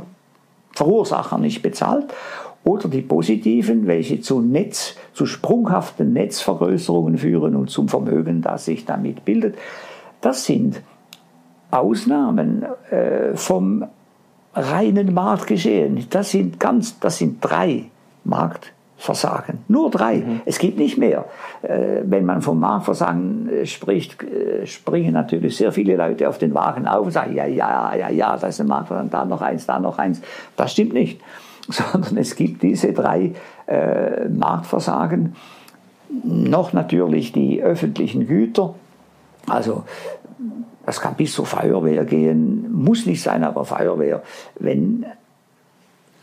Verursacher 0.74 1.38
nicht 1.38 1.62
bezahlt, 1.62 2.14
oder 2.66 2.90
die 2.90 3.02
positiven, 3.02 3.86
welche 3.86 4.22
zu 4.22 4.42
Netz, 4.42 4.96
zu 5.14 5.28
sprunghaften 5.28 6.14
Netzvergrößerungen 6.14 7.18
führen 7.20 7.56
und 7.56 7.70
zum 7.70 7.88
Vermögen, 7.88 8.42
das 8.42 8.66
sich 8.66 8.86
damit 8.86 9.24
bildet. 9.24 9.56
Das 10.20 10.46
sind 10.46 10.82
Ausnahmen 11.70 12.66
äh, 12.90 13.36
vom 13.36 13.86
reinen 14.56 15.14
Marktgeschehen. 15.14 16.08
Das 16.10 16.32
sind 16.32 16.60
ganz, 16.60 17.00
das 17.00 17.18
sind 17.18 17.38
drei 17.42 17.86
Marktversagen. 18.24 19.60
Nur 19.68 19.92
drei. 19.92 20.18
Mhm. 20.18 20.42
Es 20.46 20.58
gibt 20.58 20.78
nicht 20.78 20.98
mehr. 20.98 21.26
Äh, 21.62 22.02
wenn 22.04 22.26
man 22.26 22.42
vom 22.42 22.60
Marktversagen 22.60 23.50
äh, 23.50 23.66
spricht, 23.66 24.24
äh, 24.24 24.66
springen 24.66 25.14
natürlich 25.14 25.58
sehr 25.58 25.72
viele 25.72 25.98
Leute 25.98 26.30
auf 26.30 26.38
den 26.38 26.54
Wagen 26.54 26.88
auf 26.88 27.06
und 27.06 27.12
sagen, 27.12 27.36
ja, 27.36 27.46
ja, 27.46 27.96
ja, 27.96 28.10
ja, 28.10 28.38
da 28.38 28.48
ist 28.48 28.62
ein 28.62 28.68
Marktversagen, 28.68 29.10
da 29.10 29.26
noch 29.26 29.42
eins, 29.42 29.66
da 29.66 29.80
noch 29.80 29.98
eins. 29.98 30.22
Das 30.56 30.72
stimmt 30.72 30.94
nicht. 30.94 31.22
Sondern 31.70 32.18
es 32.18 32.36
gibt 32.36 32.64
diese 32.64 32.94
drei 32.94 33.34
äh, 33.68 34.30
Marktversagen. 34.30 35.36
Noch 36.24 36.72
natürlich 36.72 37.34
die 37.34 37.62
öffentlichen 37.62 38.28
Güter. 38.28 38.76
Also 39.48 39.84
das 40.86 41.02
kann 41.02 41.16
bis 41.16 41.34
zur 41.34 41.46
Feuerwehr 41.46 42.06
gehen, 42.06 42.72
muss 42.72 43.06
nicht 43.06 43.22
sein, 43.22 43.44
aber 43.44 43.66
Feuerwehr, 43.66 44.22
wenn 44.60 45.06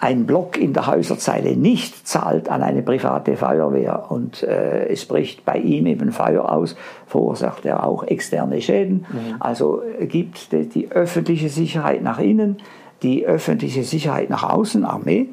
ein 0.03 0.27
Block 0.27 0.59
in 0.59 0.73
der 0.73 0.89
Häuserzeile 0.89 1.57
nicht 1.57 2.09
zahlt 2.09 2.49
an 2.49 2.63
eine 2.63 2.83
private 2.83 3.37
Feuerwehr 3.37 4.07
und 4.11 4.43
äh, 4.43 4.89
es 4.89 5.05
bricht 5.05 5.45
bei 5.45 5.59
ihm 5.59 5.87
eben 5.87 6.11
Feuer 6.11 6.51
aus, 6.51 6.75
verursacht 7.07 7.65
er 7.65 7.87
auch 7.87 8.03
externe 8.03 8.61
Schäden. 8.61 9.07
Mhm. 9.09 9.37
Also 9.39 9.81
gibt 10.01 10.51
die, 10.51 10.69
die, 10.69 10.91
öffentliche 10.91 11.49
Sicherheit 11.49 12.03
nach 12.03 12.19
innen, 12.19 12.57
die 13.05 13.25
öffentliche 13.25 13.85
Sicherheit 13.85 14.29
nach 14.29 14.43
außen, 14.43 14.85
Armee, 14.85 15.29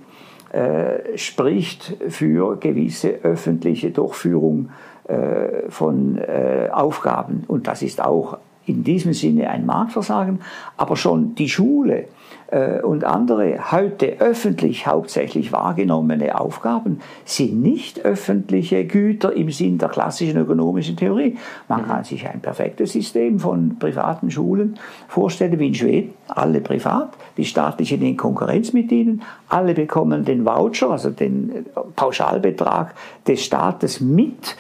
äh, 0.52 1.18
spricht 1.18 1.98
für 2.08 2.58
gewisse 2.58 3.24
öffentliche 3.24 3.90
Durchführung 3.90 4.70
äh, 5.08 5.70
von 5.70 6.20
äh, 6.20 6.70
Aufgaben. 6.72 7.44
Und 7.48 7.66
das 7.66 7.82
ist 7.82 8.04
auch 8.04 8.38
in 8.70 8.84
diesem 8.84 9.14
Sinne 9.14 9.50
ein 9.50 9.66
Marktversagen, 9.66 10.40
aber 10.78 10.96
schon 10.96 11.36
die 11.36 11.50
Schule 11.50 12.06
äh, 12.52 12.82
und 12.82 13.04
andere 13.04 13.72
heute 13.72 14.20
öffentlich 14.20 14.88
hauptsächlich 14.88 15.52
wahrgenommene 15.52 16.40
Aufgaben 16.40 17.00
sind 17.26 17.62
nicht 17.62 18.06
öffentliche 18.06 18.86
Güter 18.86 19.34
im 19.34 19.52
Sinn 19.52 19.78
der 19.78 19.90
klassischen 19.90 20.38
ökonomischen 20.38 20.96
Theorie. 20.96 21.38
Man 21.68 21.86
kann 21.86 22.04
sich 22.04 22.28
ein 22.28 22.42
perfektes 22.42 22.94
System 22.94 23.40
von 23.40 23.78
privaten 23.78 24.32
Schulen 24.32 24.78
vorstellen, 25.08 25.60
wie 25.60 25.68
in 25.68 25.76
Schweden, 25.76 26.14
alle 26.28 26.62
privat, 26.62 27.10
die 27.38 27.46
staatlichen 27.46 28.02
in 28.02 28.18
Konkurrenz 28.18 28.74
mit 28.74 28.92
ihnen, 28.92 29.22
alle 29.48 29.74
bekommen 29.74 30.26
den 30.26 30.46
Voucher, 30.46 30.92
also 30.92 31.10
den 31.10 31.66
Pauschalbetrag 31.96 32.94
des 33.28 33.44
Staates 33.44 34.00
mit 34.00 34.56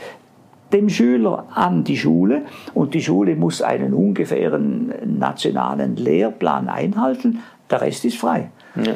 dem 0.72 0.90
Schüler 0.90 1.48
an 1.54 1.84
die 1.84 1.98
Schule 1.98 2.44
und 2.74 2.94
die 2.94 3.02
Schule 3.02 3.36
muss 3.36 3.62
einen 3.62 3.94
ungefähren 3.94 4.94
nationalen 5.20 5.96
Lehrplan 5.96 6.70
einhalten, 6.70 7.40
der 7.70 7.82
Rest 7.82 8.06
ist 8.06 8.18
frei. 8.18 8.52
Ja. 8.76 8.96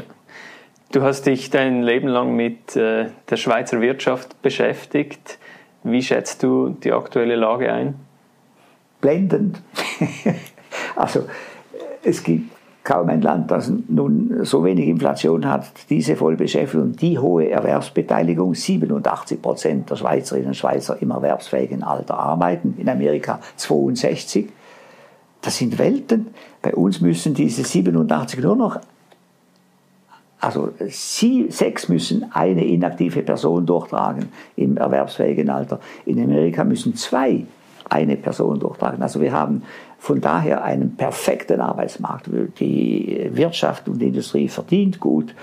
Du 0.92 1.02
hast 1.02 1.26
dich 1.26 1.50
dein 1.50 1.82
Leben 1.82 2.08
lang 2.08 2.36
mit 2.36 2.76
äh, 2.76 3.08
der 3.30 3.38
Schweizer 3.38 3.82
Wirtschaft 3.82 4.42
beschäftigt. 4.44 5.40
Wie 5.84 6.04
schätzt 6.04 6.44
du 6.44 6.70
die 6.70 6.92
aktuelle 6.92 7.36
Lage 7.36 7.74
ein? 7.74 7.96
Blendend. 9.02 9.62
also 10.96 11.26
es 12.04 12.24
gibt 12.24 12.53
kaum 12.84 13.10
ein 13.10 13.22
Land, 13.22 13.50
das 13.50 13.72
nun 13.88 14.44
so 14.44 14.64
wenig 14.66 14.88
Inflation 14.88 15.48
hat, 15.48 15.68
diese 15.90 16.16
Vollbeschäftigung, 16.16 16.96
die 16.96 17.18
hohe 17.18 17.50
Erwerbsbeteiligung, 17.50 18.56
87 18.56 19.42
Prozent 19.42 19.90
der 19.90 19.96
Schweizerinnen 19.96 20.50
und 20.50 20.56
Schweizer 20.56 21.02
im 21.02 21.12
erwerbsfähigen 21.12 21.84
Alter 21.84 22.18
arbeiten, 22.18 22.76
in 22.78 22.90
Amerika 22.90 23.40
62. 23.56 24.50
Das 25.42 25.58
sind 25.58 25.78
Welten. 25.78 26.28
Bei 26.62 26.74
uns 26.74 27.00
müssen 27.02 27.34
diese 27.34 27.64
87 27.64 28.42
nur 28.42 28.56
noch, 28.56 28.80
also 30.44 30.72
sie, 30.90 31.48
sechs 31.50 31.88
müssen 31.88 32.26
eine 32.34 32.66
inaktive 32.66 33.22
Person 33.22 33.66
durchtragen 33.66 34.28
im 34.58 34.76
erwerbsfähigen 34.76 35.50
Alter. 35.50 35.80
In 36.06 36.22
Amerika 36.22 36.66
müssen 36.66 36.96
zwei 36.96 37.46
eine 37.90 38.16
Person 38.18 38.60
durchtragen. 38.60 39.02
Also 39.02 39.22
wir 39.22 39.32
haben 39.32 39.64
von 40.00 40.22
daher 40.22 40.64
einen 40.64 40.96
perfekten 40.96 41.62
Arbeitsmarkt. 41.62 42.30
Die 42.60 43.30
Wirtschaft 43.34 43.88
und 43.88 44.00
die 44.00 44.08
Industrie 44.08 44.48
verdient 44.48 45.00
gut. 45.00 45.34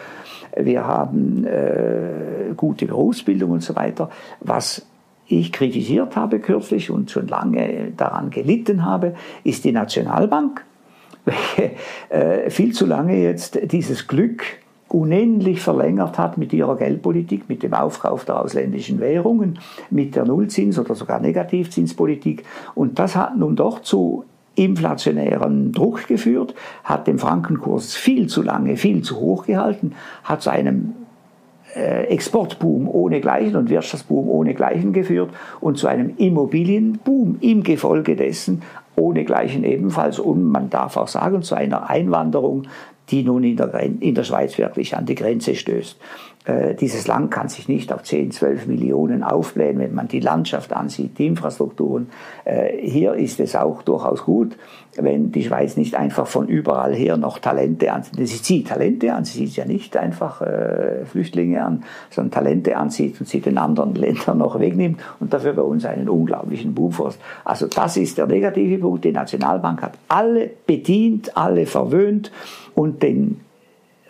Wir 0.57 0.87
haben 0.87 1.47
äh, 1.47 2.53
gute 2.57 2.87
Berufsbildung 2.87 3.53
und 3.53 3.63
so 3.63 3.77
weiter. 3.77 4.11
Was 4.41 4.87
ich 5.27 5.53
kritisiert 5.53 6.17
habe 6.17 6.41
kürzlich 6.41 6.91
und 6.91 7.11
schon 7.11 7.29
lange 7.29 7.93
daran 7.97 8.31
gelitten 8.31 8.85
habe, 8.85 9.15
ist 9.45 9.65
die 9.65 9.73
Nationalbank, 9.73 10.65
welche 11.25 11.73
äh, 12.09 12.51
viel 12.51 12.73
zu 12.73 12.87
lange 12.87 13.17
jetzt 13.17 13.59
dieses 13.71 14.09
Glück 14.09 14.43
unendlich 14.91 15.61
verlängert 15.61 16.19
hat 16.19 16.37
mit 16.37 16.53
ihrer 16.53 16.77
Geldpolitik, 16.77 17.49
mit 17.49 17.63
dem 17.63 17.75
Aufkauf 17.75 18.25
der 18.25 18.41
ausländischen 18.41 19.01
Währungen, 19.01 19.59
mit 19.91 20.17
der 20.17 20.25
Nullzins- 20.25 20.79
oder 20.79 20.95
sogar 20.95 21.21
Negativzinspolitik. 21.21 22.45
Und 22.75 22.99
das 22.99 23.15
hat 23.15 23.37
nun 23.37 23.57
doch 23.57 23.83
zu 23.83 24.25
inflationären 24.57 25.73
Druck 25.73 26.09
geführt, 26.09 26.55
hat 26.83 27.07
den 27.07 27.19
Frankenkurs 27.19 27.95
viel 27.95 28.27
zu 28.27 28.43
lange, 28.43 28.77
viel 28.77 29.03
zu 29.03 29.21
hoch 29.21 29.47
gehalten, 29.47 29.93
hat 30.25 30.43
zu 30.43 30.51
einem 30.51 30.93
äh, 31.77 32.07
Exportboom 32.09 32.89
ohnegleichen 32.89 33.55
und 33.55 33.71
Wirtschaftsboom 33.71 34.29
ohnegleichen 34.29 34.93
geführt 34.93 35.31
und 35.61 35.79
zu 35.79 35.87
einem 35.87 36.17
Immobilienboom 36.17 37.39
im 37.41 37.63
Gefolge 37.63 38.17
dessen 38.17 38.63
ohnegleichen 38.97 39.63
ebenfalls 39.65 40.19
und 40.19 40.45
man 40.45 40.69
darf 40.69 40.97
auch 40.97 41.09
sagen 41.09 41.43
zu 41.43 41.55
einer 41.55 41.89
Einwanderung, 41.89 42.65
die 43.11 43.23
nun 43.23 43.45
in 43.45 43.57
der, 43.57 43.73
in 43.81 44.15
der 44.15 44.25
Schweiz 44.25 44.57
wirklich 44.59 44.97
an 44.97 45.07
die 45.07 45.15
Grenze 45.15 45.55
stößt. 45.55 45.97
Äh, 46.47 46.75
dieses 46.75 47.07
Land 47.07 47.31
kann 47.31 47.51
sich 47.51 47.69
nicht 47.69 47.93
auf 47.93 48.03
10, 48.03 48.31
12 48.31 48.67
Millionen 48.67 49.23
aufblähen, 49.23 49.79
wenn 49.79 49.95
man 49.95 50.09
die 50.09 50.21
Landschaft 50.21 50.73
ansieht, 50.73 51.19
die 51.19 51.27
Infrastrukturen. 51.27 52.09
Äh, 52.47 52.79
hier 52.81 53.13
ist 53.15 53.41
es 53.41 53.55
auch 53.55 53.83
durchaus 53.83 54.25
gut, 54.25 54.57
wenn 54.97 55.33
die 55.33 55.45
Schweiz 55.45 55.77
nicht 55.77 55.95
einfach 55.95 56.27
von 56.27 56.49
überall 56.49 56.95
her 56.95 57.19
noch 57.19 57.41
Talente 57.41 57.93
anzieht. 57.93 58.27
Sie 58.27 58.43
zieht 58.43 58.69
Talente 58.69 59.13
an, 59.13 59.27
sie 59.27 59.45
zieht 59.45 59.57
ja 59.57 59.67
nicht 59.67 59.99
einfach 59.99 60.41
äh, 60.41 61.05
Flüchtlinge 61.05 61.63
an, 61.63 61.85
sondern 62.09 62.31
Talente 62.31 62.75
anzieht 62.75 63.21
und 63.21 63.29
sie 63.29 63.41
den 63.41 63.59
anderen 63.59 63.95
Ländern 63.95 64.39
noch 64.39 64.59
wegnimmt 64.59 65.01
und 65.21 65.35
dafür 65.35 65.53
bei 65.53 65.63
uns 65.63 65.85
einen 65.85 66.09
unglaublichen 66.09 66.75
Buchforst. 66.75 67.21
Also 67.45 67.67
das 67.67 67.99
ist 67.99 68.17
der 68.17 68.27
negative 68.27 68.79
Punkt. 68.79 69.05
Die 69.05 69.13
Nationalbank 69.13 69.83
hat 69.83 69.93
alle 70.09 70.51
bedient, 70.67 71.37
alle 71.37 71.67
verwöhnt 71.67 72.33
und 72.75 73.03
den 73.03 73.41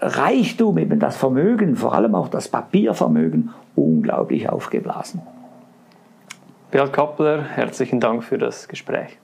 Reichtum, 0.01 0.79
eben 0.79 0.99
das 0.99 1.17
Vermögen, 1.17 1.77
vor 1.77 1.95
allem 1.95 2.15
auch 2.15 2.29
das 2.29 2.49
Papiervermögen, 2.49 3.51
unglaublich 3.77 4.49
aufgeblasen. 4.49 5.21
Bernd 6.71 6.93
Kappler, 6.93 7.43
herzlichen 7.43 8.01
Dank 8.01 8.25
für 8.25 8.39
das 8.39 8.67
Gespräch. 8.69 9.19